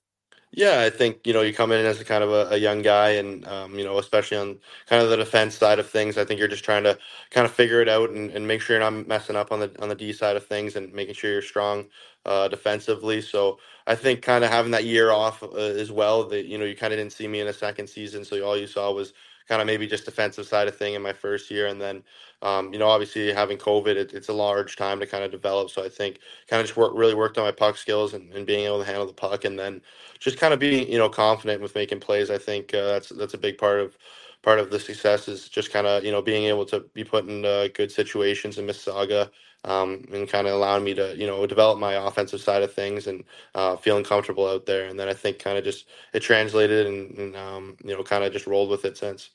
Yeah, 0.53 0.81
I 0.81 0.89
think 0.91 1.27
you 1.27 1.35
know 1.35 1.43
you 1.43 1.53
come 1.53 1.73
in 1.73 1.85
as 1.85 2.01
a 2.01 2.05
kind 2.05 2.25
of 2.25 2.31
a, 2.31 2.55
a 2.55 2.57
young 2.57 2.81
guy, 2.81 3.11
and 3.11 3.47
um, 3.47 3.79
you 3.79 3.85
know 3.85 3.99
especially 3.99 4.39
on 4.39 4.59
kind 4.87 5.03
of 5.03 5.11
the 5.11 5.17
defense 5.17 5.55
side 5.55 5.79
of 5.79 5.89
things. 5.89 6.17
I 6.17 6.25
think 6.25 6.39
you're 6.39 6.49
just 6.49 6.65
trying 6.65 6.85
to 6.85 6.99
kind 7.31 7.45
of 7.45 7.53
figure 7.53 7.83
it 7.83 7.89
out 7.89 8.11
and, 8.11 8.31
and 8.31 8.49
make 8.49 8.63
sure 8.63 8.77
you're 8.79 8.91
not 8.91 9.07
messing 9.07 9.37
up 9.37 9.53
on 9.53 9.61
the 9.61 9.71
on 9.83 9.91
the 9.91 9.95
D 9.95 10.13
side 10.13 10.37
of 10.37 10.47
things, 10.47 10.75
and 10.75 10.91
making 10.93 11.15
sure 11.15 11.31
you're 11.31 11.43
strong 11.43 11.87
uh, 12.25 12.49
defensively. 12.49 13.21
So 13.21 13.59
I 13.87 13.95
think 13.95 14.23
kind 14.23 14.43
of 14.43 14.51
having 14.51 14.71
that 14.73 14.85
year 14.85 15.11
off 15.11 15.43
uh, 15.43 15.49
as 15.57 15.93
well. 15.93 16.25
That 16.25 16.47
you 16.47 16.57
know 16.57 16.65
you 16.65 16.75
kind 16.77 16.95
of 16.95 16.99
didn't 16.99 17.13
see 17.13 17.29
me 17.29 17.41
in 17.41 17.49
a 17.49 17.53
second 17.53 17.87
season, 17.89 18.25
so 18.25 18.43
all 18.43 18.57
you 18.57 18.67
saw 18.67 18.91
was 18.91 19.13
kind 19.49 19.61
of 19.63 19.67
maybe 19.67 19.87
just 19.87 20.05
defensive 20.07 20.47
side 20.47 20.69
of 20.69 20.77
thing 20.77 20.95
in 20.95 21.03
my 21.03 21.13
first 21.13 21.51
year, 21.51 21.67
and 21.69 21.81
then 21.81 22.03
um, 22.43 22.73
you 22.73 22.79
know 22.79 22.89
obviously 22.89 23.33
having 23.33 23.59
COVID, 23.59 23.97
it, 23.97 24.13
it's 24.15 24.29
a 24.29 24.33
large 24.35 24.77
time 24.77 25.01
to 25.01 25.07
kind 25.07 25.25
of 25.25 25.31
develop. 25.33 25.71
So 25.71 25.85
I 25.85 25.89
think 25.89 26.21
kind 26.49 26.61
of 26.61 26.67
just 26.67 26.77
work 26.79 26.93
really 26.95 27.15
worked 27.15 27.39
on 27.39 27.45
my 27.45 27.53
puck 27.53 27.77
skills 27.77 28.15
and, 28.15 28.33
and 28.35 28.47
being 28.47 28.67
able 28.67 28.81
to 28.81 28.85
handle 28.87 29.07
the 29.07 29.13
puck, 29.13 29.45
and 29.45 29.59
then 29.59 29.83
just 30.21 30.39
kind 30.39 30.55
of 30.55 30.61
being 30.61 30.91
you 30.91 30.99
know 30.99 31.09
confident 31.09 31.63
with 31.63 31.75
making 31.75 32.01
plays. 32.01 32.31
I 32.31 32.39
think 32.39 32.75
uh, 32.75 32.85
that's 32.87 33.11
that's 33.11 33.35
a 33.35 33.39
big 33.39 33.59
part 33.59 33.81
of 33.81 33.99
part 34.43 34.59
of 34.61 34.71
the 34.71 34.81
success 34.81 35.29
is 35.29 35.49
just 35.49 35.73
kind 35.73 35.87
of 35.87 36.05
you 36.05 36.13
know 36.13 36.23
being 36.23 36.45
able 36.45 36.67
to 36.67 36.81
be 36.95 37.05
put 37.05 37.29
in 37.29 37.45
uh, 37.45 37.69
good 37.75 37.91
situations 37.93 38.59
in 38.59 38.67
Mississauga 38.67 39.31
um, 39.65 40.05
and 40.13 40.29
kind 40.29 40.47
of 40.47 40.55
allowing 40.55 40.85
me 40.85 40.95
to 40.95 41.17
you 41.17 41.27
know 41.27 41.47
develop 41.47 41.79
my 41.79 41.95
offensive 41.95 42.41
side 42.41 42.63
of 42.63 42.73
things 42.73 43.07
and 43.07 43.25
uh, 43.55 43.77
feeling 43.77 44.05
comfortable 44.05 44.49
out 44.49 44.67
there. 44.67 44.87
And 44.89 44.99
then 44.99 45.09
I 45.09 45.15
think 45.15 45.39
kind 45.39 45.59
of 45.59 45.65
just 45.65 45.87
it 46.15 46.21
translated 46.21 46.87
and, 46.87 47.19
and 47.19 47.37
um, 47.37 47.77
you 47.85 47.97
know 47.97 48.03
kind 48.03 48.25
of 48.25 48.33
just 48.33 48.47
rolled 48.47 48.71
with 48.71 48.85
it 48.85 48.97
since. 48.97 49.31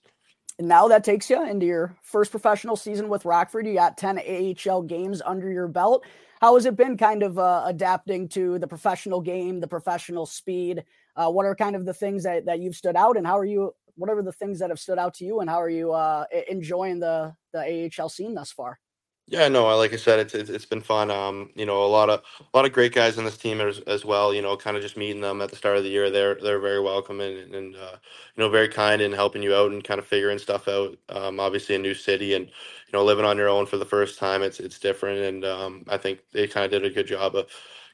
And 0.60 0.68
now 0.68 0.88
that 0.88 1.04
takes 1.04 1.30
you 1.30 1.44
into 1.44 1.66
your 1.66 1.96
first 2.02 2.32
professional 2.32 2.76
season 2.76 3.10
with 3.10 3.26
Rockford. 3.26 3.66
You 3.66 3.74
got 3.74 3.98
10 3.98 4.20
AHL 4.20 4.84
games 4.84 5.22
under 5.26 5.52
your 5.52 5.68
belt. 5.68 6.06
How 6.42 6.56
has 6.56 6.66
it 6.66 6.76
been 6.76 6.98
kind 6.98 7.24
of 7.24 7.40
uh, 7.40 7.64
adapting 7.66 8.28
to 8.30 8.60
the 8.60 8.68
professional 8.68 9.22
game, 9.22 9.60
the 9.60 9.68
professional 9.68 10.26
speed? 10.26 10.84
Uh, 11.16 11.32
what 11.32 11.46
are 11.46 11.56
kind 11.56 11.76
of 11.76 11.86
the 11.86 11.94
things 11.94 12.24
that, 12.24 12.46
that 12.46 12.60
you've 12.60 12.76
stood 12.76 12.96
out 12.96 13.18
and 13.18 13.26
how 13.26 13.38
are 13.38 13.46
you, 13.46 13.74
what 13.96 14.10
are 14.10 14.22
the 14.22 14.32
things 14.32 14.60
that 14.60 14.70
have 14.70 14.80
stood 14.80 15.00
out 15.00 15.14
to 15.16 15.26
you 15.26 15.40
and 15.40 15.50
how 15.50 15.62
are 15.62 15.70
you 15.70 15.94
uh, 15.94 16.26
enjoying 16.50 17.00
the, 17.00 17.34
the 17.54 17.90
AHL 18.00 18.10
scene 18.10 18.34
thus 18.34 18.52
far? 18.52 18.80
Yeah, 19.28 19.48
no, 19.48 19.68
I- 19.68 19.76
like 19.76 19.94
I 19.94 19.96
said, 19.96 20.20
it's, 20.20 20.34
it's 20.36 20.66
been 20.66 20.82
fun. 20.82 21.10
Um, 21.10 21.50
you 21.56 21.66
know, 21.66 21.84
a 21.84 21.88
lot 21.88 22.10
of 22.10 22.22
a 22.42 22.58
lot 22.58 22.66
of 22.66 22.74
great 22.74 22.94
guys 22.94 23.18
in 23.18 23.24
this 23.24 23.38
team 23.38 23.62
as, 23.62 23.80
as 23.80 24.04
well. 24.04 24.34
You 24.34 24.42
know, 24.42 24.58
kind 24.58 24.76
of 24.76 24.84
just 24.84 24.98
meeting 24.98 25.22
them 25.22 25.42
at 25.42 25.50
the 25.50 25.56
start 25.56 25.78
of 25.78 25.84
the 25.84 25.90
year, 25.90 26.10
they're 26.10 26.36
they're 26.36 26.60
very 26.60 26.82
welcoming 26.82 27.38
and, 27.40 27.56
and 27.56 27.76
uh, 27.76 27.96
you 28.36 28.44
know 28.44 28.50
very 28.50 28.68
kind 28.68 29.02
in 29.02 29.14
helping 29.14 29.42
you 29.42 29.56
out 29.56 29.72
and 29.72 29.82
kind 29.84 29.98
of 30.00 30.06
figuring 30.06 30.40
stuff 30.40 30.68
out. 30.68 30.98
Um, 31.10 31.40
obviously 31.40 31.76
a 31.76 31.80
new 31.80 31.94
city 31.94 32.34
and 32.34 32.46
you 32.48 32.92
know 32.94 33.04
living 33.06 33.24
on 33.26 33.38
your 33.38 33.48
own 33.50 33.66
for 33.66 33.78
the 33.78 33.86
first 33.86 34.20
time, 34.20 34.44
it's 34.44 34.60
it's 34.60 34.78
different. 34.80 35.20
And 35.20 35.46
um, 35.46 35.86
I 35.88 35.98
think 35.98 36.20
they 36.34 36.46
kind 36.48 36.66
of 36.66 36.72
did 36.72 36.86
a 36.90 36.94
good 36.94 37.08
job 37.08 37.36
of 37.36 37.48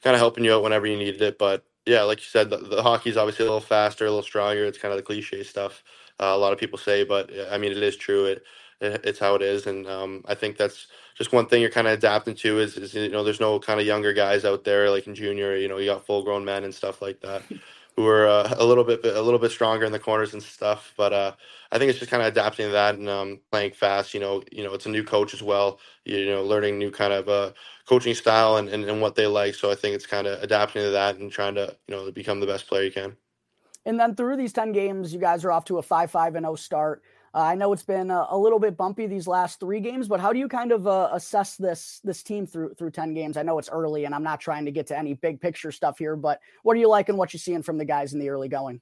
kind 0.03 0.15
of 0.15 0.19
helping 0.19 0.43
you 0.43 0.53
out 0.53 0.63
whenever 0.63 0.87
you 0.87 0.97
needed 0.97 1.21
it. 1.21 1.37
But 1.37 1.63
yeah, 1.85 2.03
like 2.03 2.19
you 2.19 2.25
said, 2.25 2.49
the, 2.49 2.57
the 2.57 2.81
hockey's 2.83 3.17
obviously 3.17 3.45
a 3.45 3.49
little 3.49 3.61
faster, 3.61 4.05
a 4.05 4.09
little 4.09 4.23
stronger. 4.23 4.65
It's 4.65 4.77
kind 4.79 4.91
of 4.91 4.97
the 4.97 5.03
cliche 5.03 5.43
stuff 5.43 5.83
uh, 6.19 6.25
a 6.33 6.37
lot 6.37 6.51
of 6.53 6.59
people 6.59 6.77
say, 6.77 7.03
but 7.03 7.29
I 7.51 7.57
mean 7.57 7.71
it 7.71 7.81
is 7.83 7.95
true. 7.95 8.25
It 8.25 8.43
it's 8.81 9.19
how 9.19 9.35
it 9.35 9.41
is, 9.41 9.67
and 9.67 9.87
um, 9.87 10.23
I 10.27 10.35
think 10.35 10.57
that's 10.57 10.87
just 11.15 11.33
one 11.33 11.47
thing 11.47 11.61
you're 11.61 11.69
kind 11.69 11.87
of 11.87 11.93
adapting 11.93 12.35
to 12.35 12.59
is, 12.59 12.77
is 12.77 12.93
you 12.93 13.09
know 13.09 13.23
there's 13.23 13.39
no 13.39 13.59
kind 13.59 13.79
of 13.79 13.85
younger 13.85 14.13
guys 14.13 14.45
out 14.45 14.63
there 14.63 14.89
like 14.89 15.07
in 15.07 15.15
junior. 15.15 15.55
You 15.55 15.67
know, 15.67 15.77
you 15.77 15.87
got 15.87 16.05
full 16.05 16.23
grown 16.23 16.45
men 16.45 16.63
and 16.63 16.73
stuff 16.73 17.01
like 17.01 17.19
that 17.21 17.43
who 17.95 18.07
are 18.07 18.27
uh, 18.27 18.53
a 18.57 18.65
little 18.65 18.85
bit 18.85 19.03
a 19.03 19.21
little 19.21 19.39
bit 19.39 19.51
stronger 19.51 19.85
in 19.85 19.91
the 19.91 19.99
corners 19.99 20.33
and 20.33 20.41
stuff. 20.41 20.93
But 20.95 21.11
uh, 21.11 21.33
I 21.71 21.77
think 21.77 21.89
it's 21.89 21.99
just 21.99 22.09
kind 22.09 22.23
of 22.23 22.29
adapting 22.29 22.67
to 22.67 22.71
that 22.71 22.95
and 22.95 23.09
um, 23.09 23.39
playing 23.51 23.71
fast. 23.71 24.13
You 24.13 24.21
know, 24.21 24.43
you 24.51 24.63
know 24.63 24.73
it's 24.73 24.85
a 24.85 24.89
new 24.89 25.03
coach 25.03 25.33
as 25.33 25.43
well. 25.43 25.79
You 26.05 26.27
know, 26.27 26.43
learning 26.43 26.77
new 26.77 26.91
kind 26.91 27.11
of 27.11 27.27
uh, 27.27 27.51
coaching 27.85 28.15
style 28.15 28.55
and, 28.55 28.69
and, 28.69 28.85
and 28.85 29.01
what 29.01 29.15
they 29.15 29.27
like. 29.27 29.55
So 29.55 29.69
I 29.69 29.75
think 29.75 29.95
it's 29.95 30.05
kind 30.05 30.27
of 30.27 30.41
adapting 30.41 30.83
to 30.83 30.91
that 30.91 31.17
and 31.17 31.29
trying 31.29 31.55
to 31.55 31.75
you 31.87 31.95
know 31.95 32.11
become 32.11 32.39
the 32.39 32.47
best 32.47 32.67
player 32.67 32.83
you 32.83 32.91
can. 32.91 33.17
And 33.85 33.99
then 33.99 34.15
through 34.15 34.37
these 34.37 34.53
10 34.53 34.71
games, 34.71 35.13
you 35.13 35.19
guys 35.19 35.43
are 35.43 35.51
off 35.51 35.65
to 35.65 35.79
a 35.79 35.81
5 35.81 36.11
5 36.11 36.35
and 36.35 36.45
0 36.45 36.55
start. 36.55 37.03
Uh, 37.33 37.41
I 37.41 37.55
know 37.55 37.73
it's 37.73 37.83
been 37.83 38.09
a, 38.11 38.27
a, 38.29 38.37
little 38.37 38.59
bit 38.59 38.75
bumpy 38.75 39.07
these 39.07 39.27
last 39.27 39.59
three 39.59 39.79
games, 39.79 40.07
but 40.07 40.19
how 40.19 40.33
do 40.33 40.39
you 40.39 40.47
kind 40.47 40.71
of 40.71 40.87
uh, 40.87 41.09
assess 41.13 41.55
this 41.55 42.01
this 42.03 42.23
team 42.23 42.47
through 42.47 42.73
through 42.75 42.91
ten 42.91 43.13
games? 43.13 43.37
I 43.37 43.43
know 43.43 43.59
it's 43.59 43.69
early, 43.69 44.05
and 44.05 44.15
I'm 44.15 44.23
not 44.23 44.39
trying 44.39 44.65
to 44.65 44.71
get 44.71 44.87
to 44.87 44.97
any 44.97 45.13
big 45.13 45.39
picture 45.39 45.71
stuff 45.71 45.99
here, 45.99 46.15
but 46.15 46.39
what 46.63 46.75
are 46.75 46.79
you 46.79 46.89
liking? 46.89 47.17
What 47.17 47.33
you 47.33 47.39
seeing 47.39 47.61
from 47.61 47.77
the 47.77 47.85
guys 47.85 48.13
in 48.13 48.19
the 48.19 48.29
early 48.29 48.49
going? 48.49 48.81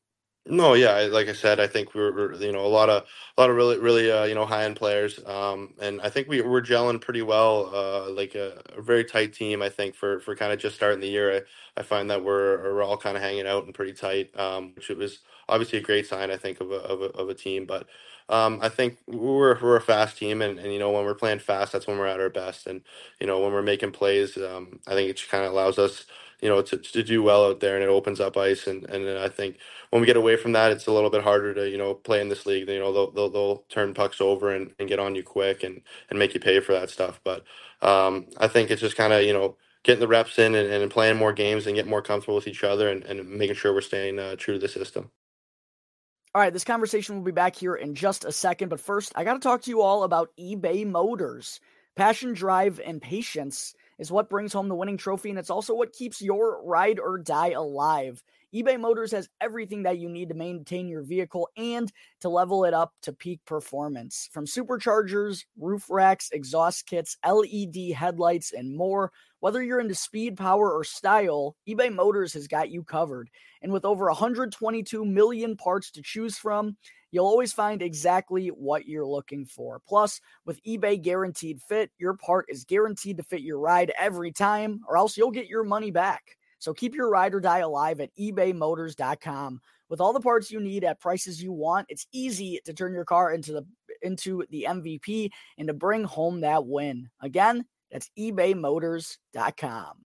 No, 0.50 0.76
yeah, 0.76 1.10
like 1.12 1.28
I 1.28 1.34
said, 1.34 1.60
I 1.60 1.68
think 1.68 1.94
we're, 1.94 2.34
you 2.36 2.54
know 2.54 2.66
a 2.66 2.68
lot 2.68 2.90
of 2.90 3.04
a 3.38 3.42
lot 3.42 3.50
of 3.50 3.56
really 3.58 3.78
really 3.80 4.10
uh, 4.10 4.24
you 4.24 4.36
know 4.36 4.46
high 4.46 4.64
end 4.64 4.78
players, 4.78 5.20
um, 5.26 5.74
and 5.82 6.00
I 6.02 6.10
think 6.10 6.30
we 6.30 6.42
we're 6.42 6.62
gelling 6.62 7.02
pretty 7.02 7.22
well, 7.22 7.70
uh, 7.76 8.10
like 8.12 8.34
a, 8.36 8.62
a, 8.78 8.82
very 8.82 9.04
tight 9.04 9.34
team. 9.34 9.62
I 9.62 9.68
think 9.68 9.94
for 9.94 10.22
for 10.22 10.36
kind 10.36 10.54
of 10.54 10.60
just 10.60 10.76
starting 10.76 11.02
the 11.02 11.08
year, 11.08 11.36
I, 11.36 11.82
I 11.82 11.84
find 11.84 12.10
that 12.10 12.24
we're 12.24 12.74
we're 12.74 12.84
all 12.84 12.96
kind 12.98 13.18
of 13.18 13.24
hanging 13.24 13.46
out 13.46 13.66
and 13.66 13.74
pretty 13.74 13.92
tight, 13.94 14.38
um, 14.40 14.72
which 14.76 14.88
was 14.90 15.20
obviously 15.50 15.80
a 15.80 15.84
great 15.84 16.08
sign 16.08 16.32
I 16.32 16.38
think 16.38 16.62
of 16.62 16.72
a 16.72 16.76
of 16.76 17.02
a, 17.02 17.06
of 17.08 17.30
a 17.30 17.34
team. 17.34 17.66
But 17.66 17.88
um, 18.30 18.60
I 18.62 18.70
think 18.70 18.98
we're 19.08 19.60
we're 19.62 19.78
a 19.78 19.82
fast 19.82 20.18
team, 20.18 20.42
and, 20.42 20.60
and 20.60 20.74
you 20.74 20.80
know 20.80 20.92
when 20.92 21.06
we're 21.06 21.16
playing 21.16 21.40
fast, 21.40 21.72
that's 21.72 21.88
when 21.88 21.98
we're 21.98 22.08
at 22.08 22.20
our 22.20 22.30
best, 22.30 22.68
and 22.68 22.82
you 23.20 23.28
know 23.28 23.40
when 23.40 23.54
we're 23.54 23.62
making 23.62 23.92
plays, 23.92 24.38
um, 24.38 24.80
I 24.88 24.92
think 24.94 25.10
it 25.10 25.22
kind 25.30 25.46
of 25.46 25.52
allows 25.54 25.80
us 25.80 26.06
you 26.42 26.50
know 26.50 26.62
to, 26.62 26.78
to 26.78 27.04
do 27.04 27.24
well 27.24 27.46
out 27.46 27.60
there, 27.62 27.76
and 27.76 27.84
it 27.84 27.90
opens 27.90 28.20
up 28.20 28.36
ice, 28.38 28.68
and 28.68 28.84
and 28.90 29.08
I 29.20 29.30
think 29.30 29.58
when 29.92 30.02
we 30.02 30.06
get 30.06 30.18
away 30.18 30.36
from 30.36 30.52
that, 30.54 30.72
it's 30.72 30.88
a 30.88 30.92
little 30.92 31.10
bit 31.10 31.24
harder 31.24 31.54
to 31.54 31.70
you 31.70 31.78
know 31.78 31.94
play 31.94 32.22
in 32.22 32.30
this 32.30 32.46
league. 32.46 32.68
You 32.70 32.80
know 32.80 32.94
they'll 32.94 33.12
they'll, 33.12 33.30
they'll 33.30 33.58
turn 33.70 33.94
pucks 33.94 34.20
over 34.22 34.52
and, 34.54 34.74
and 34.80 34.90
get 34.90 35.00
on 35.00 35.16
you 35.16 35.24
quick 35.24 35.64
and 35.64 35.82
and 36.10 36.20
make 36.20 36.34
you 36.34 36.40
pay 36.40 36.60
for 36.60 36.74
that 36.74 36.90
stuff. 36.90 37.20
But 37.24 37.44
um, 37.82 38.28
I 38.38 38.48
think 38.48 38.72
it's 38.72 38.82
just 38.82 38.98
kind 38.98 39.14
of 39.14 39.24
you 39.24 39.34
know 39.34 39.56
getting 39.84 40.00
the 40.02 40.08
reps 40.08 40.38
in 40.40 40.56
and, 40.56 40.70
and 40.70 40.92
playing 40.92 41.18
more 41.18 41.34
games 41.34 41.66
and 41.66 41.76
getting 41.76 41.90
more 41.90 42.02
comfortable 42.02 42.36
with 42.36 42.48
each 42.48 42.64
other 42.64 42.90
and, 42.90 43.04
and 43.06 43.30
making 43.30 43.56
sure 43.56 43.74
we're 43.74 43.82
staying 43.82 44.20
uh, 44.20 44.36
true 44.38 44.56
to 44.56 44.60
the 44.60 44.68
system. 44.68 45.12
All 46.36 46.42
right, 46.42 46.54
this 46.54 46.64
conversation 46.64 47.16
will 47.16 47.24
be 47.24 47.32
back 47.32 47.56
here 47.56 47.74
in 47.74 47.96
just 47.96 48.26
a 48.26 48.32
second, 48.32 48.70
but 48.70 48.80
first, 48.80 49.12
I 49.16 49.24
got 49.24 49.34
to 49.34 49.40
talk 49.40 49.62
to 49.64 49.72
you 49.72 49.82
all 49.82 50.04
about 50.04 50.32
eBay 50.38 50.86
Motors. 50.86 51.60
Passion, 51.96 52.34
drive, 52.34 52.80
and 52.86 53.02
patience 53.02 53.74
is 53.98 54.12
what 54.12 54.30
brings 54.30 54.54
home 54.54 54.68
the 54.68 54.76
winning 54.76 54.98
trophy, 54.98 55.30
and 55.32 55.40
it's 55.40 55.50
also 55.50 55.74
what 55.74 55.94
keeps 55.94 56.22
your 56.22 56.64
ride 56.64 57.00
or 57.00 57.18
die 57.18 57.52
alive 57.52 58.24
eBay 58.56 58.80
Motors 58.80 59.12
has 59.12 59.28
everything 59.42 59.84
that 59.84 59.98
you 59.98 60.08
need 60.08 60.30
to 60.30 60.36
maintain 60.36 60.88
your 60.88 61.04
vehicle 61.04 61.50
and 61.58 61.92
to 62.22 62.30
level 62.30 62.64
it 62.64 62.74
up 62.74 62.94
to 63.02 63.12
peak 63.12 63.42
performance. 63.46 64.30
From 64.32 64.46
superchargers, 64.46 65.44
roof 65.60 65.86
racks, 65.90 66.30
exhaust 66.32 66.86
kits, 66.86 67.18
LED 67.28 67.92
headlights, 67.94 68.54
and 68.54 68.76
more. 68.76 69.12
Whether 69.42 69.62
you're 69.62 69.82
into 69.82 69.96
speed, 69.96 70.38
power, 70.38 70.72
or 70.72 70.84
style, 70.84 71.56
eBay 71.68 71.94
Motors 71.94 72.34
has 72.34 72.48
got 72.48 72.70
you 72.70 72.84
covered. 72.84 73.30
And 73.62 73.74
with 73.74 73.84
over 73.86 74.06
122 74.06 75.04
million 75.04 75.58
parts 75.58 75.92
to 75.92 76.02
choose 76.02 76.38
from, 76.38 76.78
you'll 77.12 77.26
always 77.26 77.52
find 77.52 77.82
exactly 77.82 78.48
what 78.48 78.88
you're 78.88 79.06
looking 79.06 79.46
for. 79.46 79.82
Plus, 79.88 80.22
with 80.46 80.64
eBay 80.64 81.02
Guaranteed 81.02 81.62
Fit, 81.62 81.92
your 81.98 82.14
part 82.14 82.46
is 82.48 82.64
guaranteed 82.64 83.18
to 83.18 83.24
fit 83.24 83.42
your 83.42 83.60
ride 83.60 83.92
every 84.00 84.32
time, 84.32 84.82
or 84.88 84.98
else 84.98 85.18
you'll 85.18 85.32
get 85.32 85.48
your 85.48 85.64
money 85.64 85.92
back. 85.92 86.38
So 86.60 86.74
keep 86.74 86.96
your 86.96 87.10
ride 87.10 87.34
or 87.34 87.40
die 87.40 87.60
alive 87.60 88.00
at 88.00 88.16
ebaymotors.com. 88.20 89.62
With 89.90 90.02
all 90.02 90.14
the 90.14 90.20
parts 90.20 90.52
you 90.52 90.60
need 90.60 90.84
at 90.84 91.00
prices 91.00 91.42
you 91.42 91.54
want, 91.54 91.88
it's 91.90 92.08
easy 92.12 92.60
to 92.66 92.74
turn 92.74 92.94
your 92.94 93.06
car 93.06 93.32
into 93.32 93.54
the 93.54 93.66
into 94.02 94.44
the 94.50 94.68
MVP 94.70 95.32
and 95.58 95.68
to 95.68 95.74
bring 95.74 96.04
home 96.04 96.42
that 96.42 96.66
win. 96.66 97.10
Again, 97.22 97.66
that's 97.92 98.10
ebaymotors.com. 98.18 100.04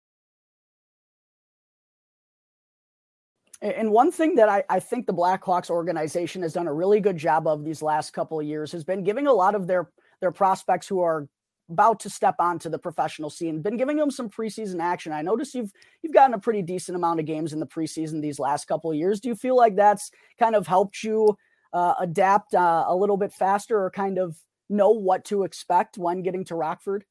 And 3.60 3.92
one 3.92 4.10
thing 4.10 4.34
that 4.36 4.48
I, 4.48 4.64
I, 4.68 4.80
think 4.80 5.06
the 5.06 5.14
Blackhawks 5.14 5.70
organization 5.70 6.42
has 6.42 6.52
done 6.52 6.66
a 6.66 6.72
really 6.72 6.98
good 6.98 7.16
job 7.16 7.46
of 7.46 7.64
these 7.64 7.80
last 7.80 8.12
couple 8.12 8.40
of 8.40 8.46
years 8.46 8.72
has 8.72 8.82
been 8.82 9.04
giving 9.04 9.28
a 9.28 9.32
lot 9.32 9.54
of 9.54 9.68
their 9.68 9.88
their 10.20 10.32
prospects 10.32 10.88
who 10.88 11.00
are 11.00 11.28
about 11.72 12.00
to 12.00 12.10
step 12.10 12.36
onto 12.38 12.68
the 12.68 12.78
professional 12.78 13.30
scene. 13.30 13.62
Been 13.62 13.78
giving 13.78 13.96
them 13.96 14.10
some 14.10 14.28
preseason 14.28 14.80
action. 14.80 15.12
I 15.12 15.22
notice 15.22 15.54
you've 15.54 15.72
you've 16.02 16.12
gotten 16.12 16.34
a 16.34 16.38
pretty 16.38 16.62
decent 16.62 16.96
amount 16.96 17.20
of 17.20 17.26
games 17.26 17.52
in 17.52 17.60
the 17.60 17.66
preseason 17.66 18.20
these 18.20 18.38
last 18.38 18.66
couple 18.66 18.90
of 18.90 18.96
years. 18.96 19.20
Do 19.20 19.28
you 19.28 19.34
feel 19.34 19.56
like 19.56 19.74
that's 19.74 20.10
kind 20.38 20.54
of 20.54 20.66
helped 20.66 21.02
you 21.02 21.36
uh, 21.72 21.94
adapt 21.98 22.54
uh, 22.54 22.84
a 22.86 22.94
little 22.94 23.16
bit 23.16 23.32
faster, 23.32 23.82
or 23.82 23.90
kind 23.90 24.18
of 24.18 24.36
know 24.68 24.90
what 24.90 25.24
to 25.26 25.44
expect 25.44 25.96
when 25.96 26.22
getting 26.22 26.44
to 26.44 26.54
Rockford? 26.54 27.04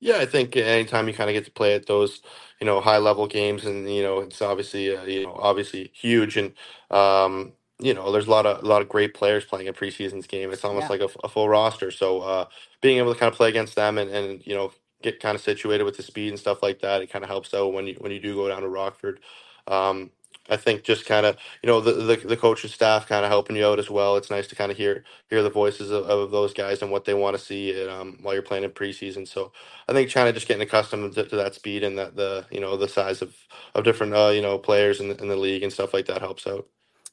Yeah, 0.00 0.16
I 0.16 0.26
think 0.26 0.56
anytime 0.56 1.06
you 1.06 1.14
kind 1.14 1.30
of 1.30 1.34
get 1.34 1.44
to 1.44 1.52
play 1.52 1.74
at 1.74 1.86
those, 1.86 2.22
you 2.60 2.66
know, 2.66 2.80
high 2.80 2.98
level 2.98 3.28
games, 3.28 3.64
and 3.66 3.88
you 3.88 4.02
know, 4.02 4.18
it's 4.18 4.42
obviously, 4.42 4.96
uh, 4.96 5.04
you 5.04 5.24
know, 5.24 5.34
obviously 5.34 5.92
huge, 5.94 6.36
and 6.36 6.54
um, 6.90 7.52
you 7.82 7.94
know, 7.94 8.12
there's 8.12 8.28
a 8.28 8.30
lot 8.30 8.46
of 8.46 8.62
a 8.62 8.66
lot 8.66 8.80
of 8.82 8.88
great 8.88 9.12
players 9.12 9.44
playing 9.44 9.68
a 9.68 9.72
preseason's 9.72 10.26
game. 10.26 10.52
It's 10.52 10.64
almost 10.64 10.84
yeah. 10.84 10.88
like 10.90 11.00
a, 11.00 11.08
a, 11.24 11.28
full 11.28 11.48
roster. 11.48 11.90
So 11.90 12.20
uh, 12.20 12.46
being 12.80 12.98
able 12.98 13.12
to 13.12 13.18
kind 13.18 13.30
of 13.30 13.36
play 13.36 13.48
against 13.48 13.74
them 13.74 13.98
and, 13.98 14.10
and 14.10 14.46
you 14.46 14.54
know 14.54 14.72
get 15.02 15.20
kind 15.20 15.34
of 15.34 15.42
situated 15.42 15.84
with 15.84 15.96
the 15.96 16.02
speed 16.02 16.30
and 16.30 16.38
stuff 16.38 16.62
like 16.62 16.80
that, 16.80 17.02
it 17.02 17.10
kind 17.10 17.24
of 17.24 17.28
helps 17.28 17.52
out 17.52 17.72
when 17.72 17.86
you 17.88 17.96
when 17.98 18.12
you 18.12 18.20
do 18.20 18.36
go 18.36 18.48
down 18.48 18.62
to 18.62 18.68
Rockford. 18.68 19.20
Um, 19.66 20.10
I 20.50 20.56
think 20.56 20.82
just 20.82 21.06
kind 21.06 21.24
of 21.26 21.36
you 21.62 21.66
know 21.66 21.80
the, 21.80 21.92
the 21.92 22.16
the 22.28 22.36
coaching 22.36 22.70
staff 22.70 23.08
kind 23.08 23.24
of 23.24 23.30
helping 23.30 23.56
you 23.56 23.66
out 23.66 23.78
as 23.78 23.90
well. 23.90 24.16
It's 24.16 24.30
nice 24.30 24.46
to 24.48 24.56
kind 24.56 24.70
of 24.70 24.76
hear 24.76 25.04
hear 25.28 25.42
the 25.42 25.50
voices 25.50 25.90
of, 25.90 26.04
of 26.06 26.30
those 26.30 26.54
guys 26.54 26.82
and 26.82 26.90
what 26.90 27.04
they 27.04 27.14
want 27.14 27.36
to 27.36 27.42
see 27.42 27.86
um, 27.88 28.18
while 28.22 28.34
you're 28.34 28.42
playing 28.42 28.64
in 28.64 28.70
preseason. 28.70 29.26
So 29.26 29.52
I 29.88 29.92
think 29.92 30.12
kind 30.12 30.28
of 30.28 30.34
just 30.34 30.48
getting 30.48 30.62
accustomed 30.62 31.14
to, 31.14 31.24
to, 31.24 31.36
that 31.36 31.54
speed 31.54 31.82
and 31.82 31.98
that 31.98 32.16
the 32.16 32.46
you 32.50 32.60
know 32.60 32.76
the 32.76 32.88
size 32.88 33.22
of 33.22 33.36
of 33.74 33.84
different 33.84 34.14
uh, 34.14 34.30
you 34.34 34.42
know 34.42 34.58
players 34.58 35.00
in 35.00 35.08
the, 35.08 35.20
in 35.20 35.28
the 35.28 35.36
league 35.36 35.62
and 35.62 35.72
stuff 35.72 35.94
like 35.94 36.06
that 36.06 36.20
helps 36.20 36.46
out. 36.46 36.66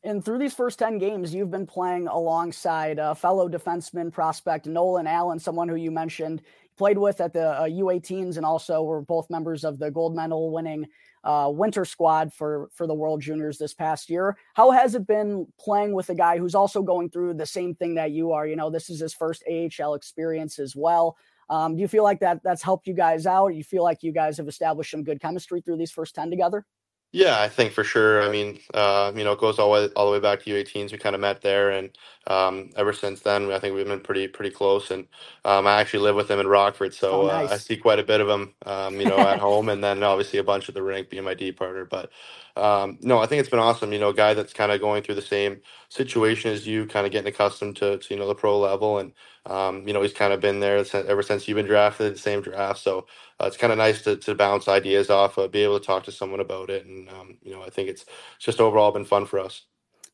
And 0.04 0.24
through 0.24 0.40
these 0.40 0.54
first 0.54 0.80
10 0.80 0.98
games, 0.98 1.34
you've 1.34 1.52
been 1.52 1.66
playing 1.66 2.08
alongside 2.08 3.00
a 3.00 3.14
fellow 3.14 3.50
defenseman 3.50 4.12
prospect, 4.12 4.66
Nolan 4.66 5.08
Allan, 5.08 5.40
someone 5.40 5.68
who 5.68 5.76
you 5.76 5.92
mentioned 5.92 6.42
played 6.78 6.98
with 6.98 7.20
at 7.20 7.34
the 7.34 7.60
uh, 7.60 7.66
U18s 7.66 8.38
and 8.38 8.46
also 8.46 8.82
were 8.82 9.02
both 9.02 9.30
members 9.30 9.66
of 9.66 9.78
the 9.78 9.92
gold 9.92 10.16
medal 10.16 10.52
winning 10.52 10.86
uh, 11.26 11.52
winter 11.54 11.84
squad 11.84 12.32
for, 12.34 12.70
for 12.74 12.88
the 12.88 12.94
World 12.94 13.20
Juniors 13.20 13.58
this 13.58 13.74
past 13.74 14.10
year. 14.10 14.38
How 14.54 14.72
has 14.72 14.96
it 14.96 15.06
been 15.06 15.46
playing 15.60 15.94
with 15.94 16.10
a 16.10 16.16
guy 16.16 16.38
who's 16.38 16.56
also 16.56 16.82
going 16.82 17.10
through 17.10 17.34
the 17.34 17.46
same 17.46 17.76
thing 17.76 17.96
that 17.96 18.12
you 18.12 18.32
are? 18.32 18.48
You 18.48 18.56
know, 18.56 18.70
this 18.70 18.90
is 18.90 19.02
his 19.02 19.14
first 19.14 19.44
AHL 19.52 19.96
experience 19.96 20.58
as 20.58 20.74
well. 20.78 21.18
Um, 21.50 21.76
do 21.76 21.82
you 21.82 21.90
feel 21.90 22.04
like 22.04 22.22
that 22.22 22.42
that's 22.44 22.64
helped 22.64 22.88
you 22.88 22.94
guys 22.94 23.26
out? 23.26 23.48
You 23.48 23.66
feel 23.66 23.84
like 23.84 24.02
you 24.02 24.14
guys 24.14 24.38
have 24.38 24.48
established 24.48 24.92
some 24.92 25.04
good 25.04 25.20
chemistry 25.20 25.60
through 25.60 25.78
these 25.78 25.92
first 25.92 26.16
10 26.16 26.30
together? 26.30 26.66
Yeah, 27.12 27.42
I 27.42 27.50
think 27.50 27.74
for 27.74 27.84
sure. 27.84 28.22
I 28.24 28.30
mean, 28.30 28.60
uh, 28.76 29.12
you 29.16 29.26
know, 29.26 29.34
it 29.34 29.40
goes 29.40 29.60
all 29.60 29.74
the 29.76 29.88
way 29.88 29.94
all 29.96 30.06
the 30.08 30.14
way 30.14 30.20
back 30.22 30.44
to 30.44 30.52
U18s. 30.52 30.94
We 30.94 31.00
kind 31.00 31.16
of 31.16 31.22
met 31.22 31.42
there, 31.42 31.72
and 31.72 31.90
um, 32.28 32.70
ever 32.78 32.94
since 32.94 33.22
then, 33.22 33.52
I 33.52 33.60
think 33.60 33.76
we've 33.76 33.88
been 33.88 34.02
pretty 34.02 34.30
pretty 34.30 34.52
close. 34.56 34.92
And 34.92 35.08
um, 35.44 35.68
I 35.68 35.82
actually 35.82 36.02
live 36.02 36.18
with 36.18 36.30
him 36.32 36.40
in 36.40 36.48
Rockford, 36.48 36.94
so 36.94 37.24
oh, 37.24 37.28
uh, 37.30 37.48
I 37.50 37.58
see 37.58 37.78
quite 37.78 38.00
a 38.00 38.04
bit 38.04 38.22
of 38.22 38.30
him, 38.30 38.54
um, 38.68 39.02
you 39.02 39.08
know, 39.08 39.28
at 39.28 39.40
home, 39.42 39.70
and 39.70 39.84
then 39.84 40.04
obviously 40.04 40.38
a 40.40 40.44
bunch 40.44 40.70
of 40.70 40.76
the 40.76 40.84
rink 40.84 41.10
being 41.10 41.24
my 41.24 41.34
D 41.34 41.52
partner. 41.52 41.86
But 41.86 42.12
um, 42.60 42.98
no, 43.02 43.20
I 43.20 43.26
think 43.26 43.40
it's 43.40 43.50
been 43.50 43.60
awesome. 43.60 43.94
You 43.94 44.00
know, 44.00 44.10
a 44.10 44.14
guy 44.14 44.34
that's 44.34 44.54
kind 44.54 44.72
of 44.72 44.80
going 44.80 45.04
through 45.04 45.16
the 45.16 45.22
same 45.22 45.62
situation 45.90 46.52
as 46.52 46.68
you, 46.68 46.86
kind 46.86 47.06
of 47.06 47.12
getting 47.12 47.28
accustomed 47.28 47.78
to, 47.78 47.98
to 47.98 48.14
you 48.14 48.20
know 48.20 48.28
the 48.28 48.36
pro 48.36 48.60
level, 48.60 49.00
and 49.00 49.14
um, 49.46 49.88
you 49.88 49.94
know 49.94 50.02
he's 50.02 50.14
kind 50.14 50.34
of 50.34 50.40
been 50.40 50.60
there 50.60 50.84
ever 50.94 51.24
since 51.24 51.48
you've 51.48 51.56
been 51.56 51.66
drafted, 51.66 52.14
the 52.14 52.20
same 52.20 52.42
draft. 52.42 52.80
So 52.80 53.08
uh, 53.40 53.46
it's 53.46 53.58
kind 53.58 53.72
of 53.72 53.78
nice 53.78 54.02
to, 54.04 54.16
to 54.18 54.36
bounce 54.36 54.68
ideas 54.68 55.10
off, 55.10 55.38
uh, 55.38 55.48
be 55.48 55.64
able 55.64 55.80
to 55.80 55.86
talk 55.86 56.04
to 56.04 56.12
someone 56.12 56.40
about 56.40 56.70
it, 56.70 56.86
and 56.86 57.10
um, 57.10 57.38
you 57.42 57.52
know 57.52 57.64
I 57.64 57.70
think 57.70 57.90
it's 57.90 58.06
just 58.40 58.60
overall 58.60 58.92
been 58.92 59.06
fun 59.06 59.26
for 59.26 59.40
us. 59.40 59.64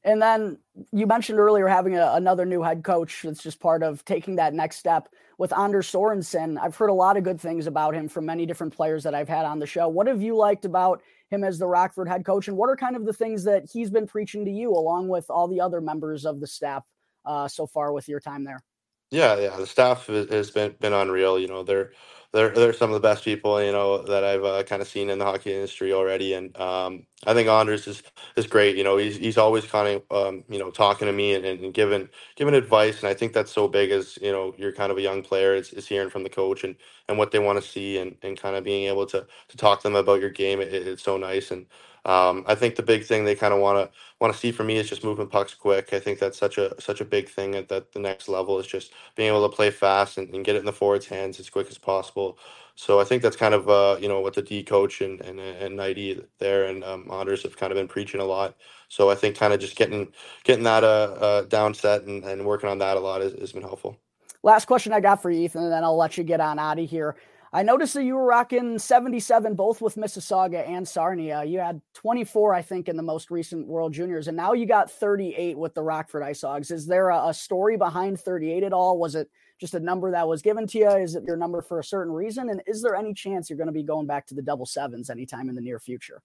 And 0.05 0.21
then 0.21 0.59
you 0.91 1.07
mentioned 1.07 1.39
earlier 1.39 1.67
having 1.67 1.97
a, 1.97 2.11
another 2.13 2.45
new 2.45 2.61
head 2.61 2.83
coach 2.83 3.23
that's 3.23 3.41
just 3.41 3.59
part 3.59 3.81
of 3.81 4.05
taking 4.05 4.35
that 4.35 4.53
next 4.53 4.77
step 4.77 5.09
with 5.39 5.51
Anders 5.51 5.91
Sorensen. 5.91 6.59
I've 6.61 6.75
heard 6.75 6.91
a 6.91 6.93
lot 6.93 7.17
of 7.17 7.23
good 7.23 7.41
things 7.41 7.65
about 7.65 7.95
him 7.95 8.07
from 8.07 8.27
many 8.27 8.45
different 8.45 8.75
players 8.75 9.03
that 9.03 9.15
I've 9.15 9.27
had 9.27 9.45
on 9.45 9.57
the 9.57 9.65
show. 9.65 9.87
What 9.87 10.05
have 10.05 10.21
you 10.21 10.35
liked 10.35 10.63
about 10.63 11.01
him 11.35 11.43
as 11.43 11.59
the 11.59 11.67
Rockford 11.67 12.07
head 12.07 12.25
coach, 12.25 12.47
and 12.47 12.57
what 12.57 12.69
are 12.69 12.75
kind 12.75 12.95
of 12.95 13.05
the 13.05 13.13
things 13.13 13.43
that 13.43 13.65
he's 13.71 13.91
been 13.91 14.07
preaching 14.07 14.45
to 14.45 14.51
you, 14.51 14.71
along 14.71 15.09
with 15.09 15.29
all 15.29 15.47
the 15.47 15.61
other 15.61 15.81
members 15.81 16.25
of 16.25 16.39
the 16.39 16.47
staff 16.47 16.85
uh, 17.25 17.47
so 17.47 17.67
far 17.67 17.93
with 17.93 18.07
your 18.07 18.19
time 18.19 18.43
there? 18.43 18.63
Yeah, 19.11 19.37
yeah, 19.37 19.55
the 19.55 19.67
staff 19.67 20.07
has 20.07 20.49
been 20.49 20.75
been 20.79 20.93
unreal. 20.93 21.37
You 21.37 21.47
know, 21.47 21.63
they're 21.63 21.91
they're 22.35 22.51
they're 22.51 22.73
some 22.73 22.91
of 22.91 22.95
the 22.95 23.01
best 23.07 23.25
people 23.25 23.63
you 23.63 23.73
know 23.73 24.03
that 24.03 24.23
I've 24.25 24.45
uh, 24.45 24.63
kind 24.65 24.83
of 24.83 24.89
seen 24.89 25.09
in 25.09 25.19
the 25.19 25.25
hockey 25.25 25.55
industry 25.55 25.93
already, 25.93 26.35
and 26.35 26.55
um, 26.59 27.07
I 27.27 27.33
think 27.33 27.49
Anders 27.49 27.87
is 27.87 28.03
is 28.37 28.47
great. 28.47 28.77
You 28.77 28.85
know, 28.85 28.97
he's 28.97 29.17
he's 29.17 29.39
always 29.39 29.65
kind 29.67 30.03
of 30.11 30.27
um, 30.27 30.45
you 30.49 30.59
know 30.59 30.71
talking 30.71 31.07
to 31.07 31.13
me 31.13 31.35
and, 31.35 31.45
and 31.45 31.73
giving 31.73 32.09
giving 32.37 32.55
advice, 32.55 32.99
and 33.01 33.09
I 33.09 33.15
think 33.15 33.33
that's 33.33 33.51
so 33.53 33.67
big 33.69 33.91
as 33.91 34.19
you 34.21 34.33
know 34.33 34.55
you're 34.59 34.73
kind 34.73 34.93
of 34.93 34.99
a 34.99 35.03
young 35.03 35.23
player 35.23 35.55
is, 35.55 35.73
is 35.73 35.87
hearing 35.87 36.11
from 36.11 36.23
the 36.23 36.31
coach 36.31 36.63
and 36.65 36.77
and 37.09 37.17
what 37.17 37.31
they 37.31 37.39
want 37.39 37.61
to 37.63 37.67
see 37.69 37.99
and, 37.99 38.17
and 38.23 38.39
kind 38.39 38.57
of 38.57 38.65
being 38.65 38.87
able 38.89 39.07
to 39.07 39.27
to 39.49 39.57
talk 39.57 39.81
to 39.81 39.85
them 39.89 39.97
about 39.97 40.21
your 40.21 40.31
game. 40.31 40.61
It, 40.61 40.73
it's 40.73 41.03
so 41.03 41.17
nice 41.17 41.51
and. 41.51 41.67
Um, 42.05 42.45
I 42.47 42.53
think 42.53 42.75
the 42.75 42.83
big 42.83 43.03
thing 43.03 43.25
they 43.25 43.35
kind 43.35 43.53
of 43.53 43.59
want 43.59 43.77
to 43.91 43.97
want 44.21 44.31
to 44.31 44.39
see 44.39 44.51
from 44.51 44.67
me 44.67 44.77
is 44.77 44.87
just 44.87 45.03
moving 45.03 45.27
pucks 45.27 45.55
quick. 45.55 45.91
I 45.91 45.99
think 45.99 46.19
that's 46.19 46.37
such 46.37 46.57
a 46.59 46.79
such 46.79 47.01
a 47.01 47.05
big 47.05 47.27
thing 47.27 47.55
at 47.55 47.67
that 47.69 47.91
the 47.93 47.99
next 47.99 48.29
level 48.29 48.59
is 48.59 48.67
just 48.67 48.93
being 49.15 49.29
able 49.29 49.47
to 49.49 49.55
play 49.55 49.71
fast 49.71 50.19
and, 50.19 50.33
and 50.33 50.45
get 50.45 50.55
it 50.55 50.59
in 50.59 50.65
the 50.65 50.71
forwards' 50.71 51.07
hands 51.07 51.39
as 51.39 51.49
quick 51.49 51.67
as 51.67 51.79
possible. 51.79 52.37
So 52.75 52.99
I 52.99 53.05
think 53.05 53.23
that's 53.23 53.35
kind 53.35 53.55
of 53.55 53.67
uh, 53.69 53.97
you 53.99 54.07
know 54.07 54.19
what 54.19 54.35
the 54.35 54.43
D 54.43 54.61
coach 54.61 55.01
and 55.01 55.19
and 55.21 55.39
and 55.39 55.75
Nighty 55.75 56.23
there 56.37 56.65
and 56.65 56.83
um, 56.83 57.09
Anders 57.11 57.41
have 57.41 57.57
kind 57.57 57.71
of 57.71 57.77
been 57.77 57.87
preaching 57.87 58.21
a 58.21 58.25
lot. 58.25 58.55
So 58.87 59.09
I 59.09 59.15
think 59.15 59.35
kind 59.35 59.53
of 59.53 59.59
just 59.59 59.75
getting 59.75 60.11
getting 60.43 60.63
that 60.65 60.83
uh, 60.83 61.17
uh 61.19 61.41
down 61.43 61.73
set 61.73 62.03
and, 62.03 62.23
and 62.23 62.45
working 62.45 62.69
on 62.69 62.77
that 62.79 62.97
a 62.97 62.99
lot 62.99 63.21
has, 63.21 63.33
has 63.33 63.51
been 63.51 63.63
helpful. 63.63 63.97
Last 64.43 64.65
question 64.65 64.93
I 64.93 64.99
got 64.99 65.23
for 65.23 65.31
Ethan, 65.31 65.63
and 65.63 65.71
then 65.71 65.83
I'll 65.83 65.97
let 65.97 66.19
you 66.19 66.23
get 66.23 66.39
on 66.39 66.59
out 66.59 66.77
of 66.77 66.87
here. 66.87 67.15
I 67.53 67.63
noticed 67.63 67.93
that 67.93 68.03
you 68.03 68.15
were 68.15 68.25
rocking 68.25 68.77
77 68.77 69.55
both 69.55 69.81
with 69.81 69.95
Mississauga 69.95 70.67
and 70.67 70.87
Sarnia. 70.87 71.43
You 71.43 71.59
had 71.59 71.81
24, 71.93 72.53
I 72.53 72.61
think, 72.61 72.89
in 72.89 72.97
the 72.97 73.03
most 73.03 73.31
recent 73.31 73.67
World 73.67 73.93
Juniors, 73.93 74.27
and 74.27 74.35
now 74.35 74.53
you 74.53 74.65
got 74.65 74.91
38 74.91 75.57
with 75.57 75.73
the 75.73 75.83
Rockford 75.83 76.23
Ice 76.23 76.41
Hogs. 76.41 76.71
Is 76.71 76.85
there 76.85 77.09
a, 77.09 77.27
a 77.27 77.33
story 77.33 77.77
behind 77.77 78.19
38 78.19 78.63
at 78.63 78.73
all? 78.73 78.97
Was 78.97 79.15
it 79.15 79.29
just 79.59 79.73
a 79.73 79.79
number 79.79 80.11
that 80.11 80.27
was 80.27 80.41
given 80.41 80.67
to 80.67 80.77
you? 80.77 80.89
Is 80.89 81.15
it 81.15 81.23
your 81.25 81.37
number 81.37 81.61
for 81.61 81.79
a 81.79 81.83
certain 81.83 82.13
reason? 82.13 82.49
And 82.49 82.61
is 82.67 82.81
there 82.81 82.95
any 82.95 83.13
chance 83.13 83.49
you're 83.49 83.57
going 83.57 83.67
to 83.67 83.73
be 83.73 83.83
going 83.83 84.07
back 84.07 84.27
to 84.27 84.35
the 84.35 84.41
double 84.41 84.65
sevens 84.65 85.09
anytime 85.09 85.49
in 85.49 85.55
the 85.55 85.61
near 85.61 85.79
future? 85.79 86.21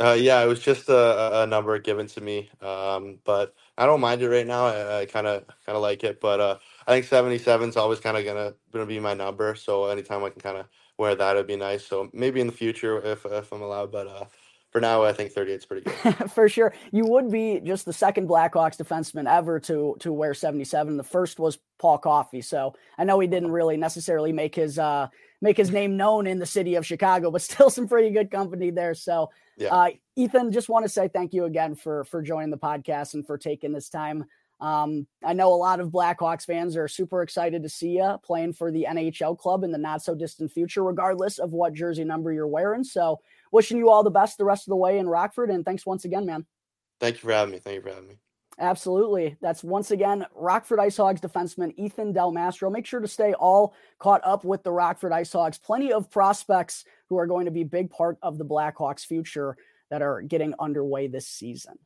Uh, 0.00 0.16
yeah, 0.18 0.42
it 0.42 0.46
was 0.46 0.60
just 0.60 0.88
a, 0.88 1.42
a 1.42 1.46
number 1.46 1.78
given 1.78 2.06
to 2.06 2.20
me, 2.22 2.48
um, 2.62 3.18
but 3.24 3.54
I 3.76 3.84
don't 3.84 4.00
mind 4.00 4.22
it 4.22 4.28
right 4.30 4.46
now. 4.46 4.66
I 4.66 5.04
kind 5.04 5.26
of 5.26 5.46
kind 5.66 5.76
of 5.76 5.82
like 5.82 6.02
it, 6.02 6.18
but 6.18 6.40
uh, 6.40 6.58
I 6.86 6.92
think 6.92 7.06
77 7.06 7.68
is 7.68 7.76
always 7.76 8.00
kind 8.00 8.16
of 8.16 8.24
gonna 8.24 8.54
gonna 8.72 8.86
be 8.86 9.00
my 9.00 9.14
number. 9.14 9.54
So 9.54 9.86
anytime 9.86 10.24
I 10.24 10.30
can 10.30 10.40
kind 10.40 10.58
of 10.58 10.66
wear 10.98 11.14
that, 11.14 11.36
it'd 11.36 11.46
be 11.46 11.56
nice. 11.56 11.86
So 11.86 12.10
maybe 12.12 12.40
in 12.40 12.46
the 12.46 12.52
future 12.52 13.00
if 13.04 13.24
if 13.26 13.52
I'm 13.52 13.62
allowed, 13.62 13.92
but 13.92 14.06
uh, 14.06 14.24
for 14.72 14.80
now, 14.80 15.02
I 15.04 15.12
think 15.12 15.32
38 15.32 15.54
is 15.54 15.66
pretty 15.66 15.82
good. 15.84 16.30
for 16.30 16.48
sure. 16.48 16.72
You 16.92 17.04
would 17.04 17.30
be 17.30 17.60
just 17.60 17.84
the 17.84 17.92
second 17.92 18.26
Blackhawks 18.26 18.82
defenseman 18.82 19.30
ever 19.30 19.60
to 19.60 19.96
to 20.00 20.12
wear 20.12 20.32
77. 20.32 20.96
The 20.96 21.04
first 21.04 21.38
was 21.38 21.58
Paul 21.78 21.98
Coffey. 21.98 22.40
So 22.40 22.74
I 22.96 23.04
know 23.04 23.20
he 23.20 23.28
didn't 23.28 23.50
really 23.60 23.76
necessarily 23.76 24.32
make 24.32 24.54
his 24.54 24.78
uh 24.78 25.08
make 25.42 25.58
his 25.58 25.70
name 25.70 25.98
known 25.98 26.26
in 26.26 26.38
the 26.38 26.46
city 26.46 26.76
of 26.76 26.86
Chicago, 26.86 27.30
but 27.30 27.42
still 27.50 27.68
some 27.68 27.86
pretty 27.86 28.10
good 28.10 28.30
company 28.30 28.70
there. 28.70 28.94
So 28.94 29.30
yeah. 29.58 29.68
uh 29.68 29.90
Ethan, 30.16 30.52
just 30.52 30.70
want 30.70 30.86
to 30.86 30.88
say 30.88 31.06
thank 31.06 31.34
you 31.34 31.44
again 31.44 31.74
for 31.74 32.04
for 32.04 32.22
joining 32.22 32.50
the 32.50 32.58
podcast 32.58 33.12
and 33.12 33.26
for 33.26 33.36
taking 33.36 33.72
this 33.72 33.90
time. 33.90 34.24
Um, 34.62 35.08
I 35.24 35.32
know 35.32 35.52
a 35.52 35.56
lot 35.56 35.80
of 35.80 35.90
Blackhawks 35.90 36.46
fans 36.46 36.76
are 36.76 36.86
super 36.86 37.22
excited 37.22 37.64
to 37.64 37.68
see 37.68 37.96
you 37.96 38.16
playing 38.22 38.52
for 38.52 38.70
the 38.70 38.86
NHL 38.88 39.36
club 39.36 39.64
in 39.64 39.72
the 39.72 39.78
not 39.78 40.02
so 40.02 40.14
distant 40.14 40.52
future, 40.52 40.84
regardless 40.84 41.40
of 41.40 41.52
what 41.52 41.74
jersey 41.74 42.04
number 42.04 42.32
you're 42.32 42.46
wearing. 42.46 42.84
So 42.84 43.18
wishing 43.50 43.76
you 43.76 43.90
all 43.90 44.04
the 44.04 44.10
best 44.10 44.38
the 44.38 44.44
rest 44.44 44.68
of 44.68 44.70
the 44.70 44.76
way 44.76 44.98
in 44.98 45.08
Rockford. 45.08 45.50
And 45.50 45.64
thanks 45.64 45.84
once 45.84 46.04
again, 46.04 46.26
man. 46.26 46.46
Thank 47.00 47.16
you 47.16 47.22
for 47.22 47.32
having 47.32 47.52
me. 47.52 47.58
Thank 47.58 47.74
you 47.74 47.82
for 47.82 47.88
having 47.88 48.08
me. 48.08 48.18
Absolutely. 48.60 49.36
That's 49.40 49.64
once 49.64 49.90
again 49.90 50.26
Rockford 50.32 50.78
Ice 50.78 50.96
Hogs 50.96 51.20
defenseman 51.20 51.74
Ethan 51.76 52.12
Del 52.12 52.30
Mastro. 52.30 52.70
Make 52.70 52.86
sure 52.86 53.00
to 53.00 53.08
stay 53.08 53.34
all 53.34 53.74
caught 53.98 54.20
up 54.24 54.44
with 54.44 54.62
the 54.62 54.70
Rockford 54.70 55.12
Ice 55.12 55.32
Hogs. 55.32 55.58
Plenty 55.58 55.92
of 55.92 56.08
prospects 56.08 56.84
who 57.08 57.18
are 57.18 57.26
going 57.26 57.46
to 57.46 57.50
be 57.50 57.64
big 57.64 57.90
part 57.90 58.16
of 58.22 58.38
the 58.38 58.44
Blackhawks 58.44 59.04
future 59.04 59.56
that 59.90 60.02
are 60.02 60.22
getting 60.22 60.54
underway 60.60 61.08
this 61.08 61.26
season. 61.26 61.78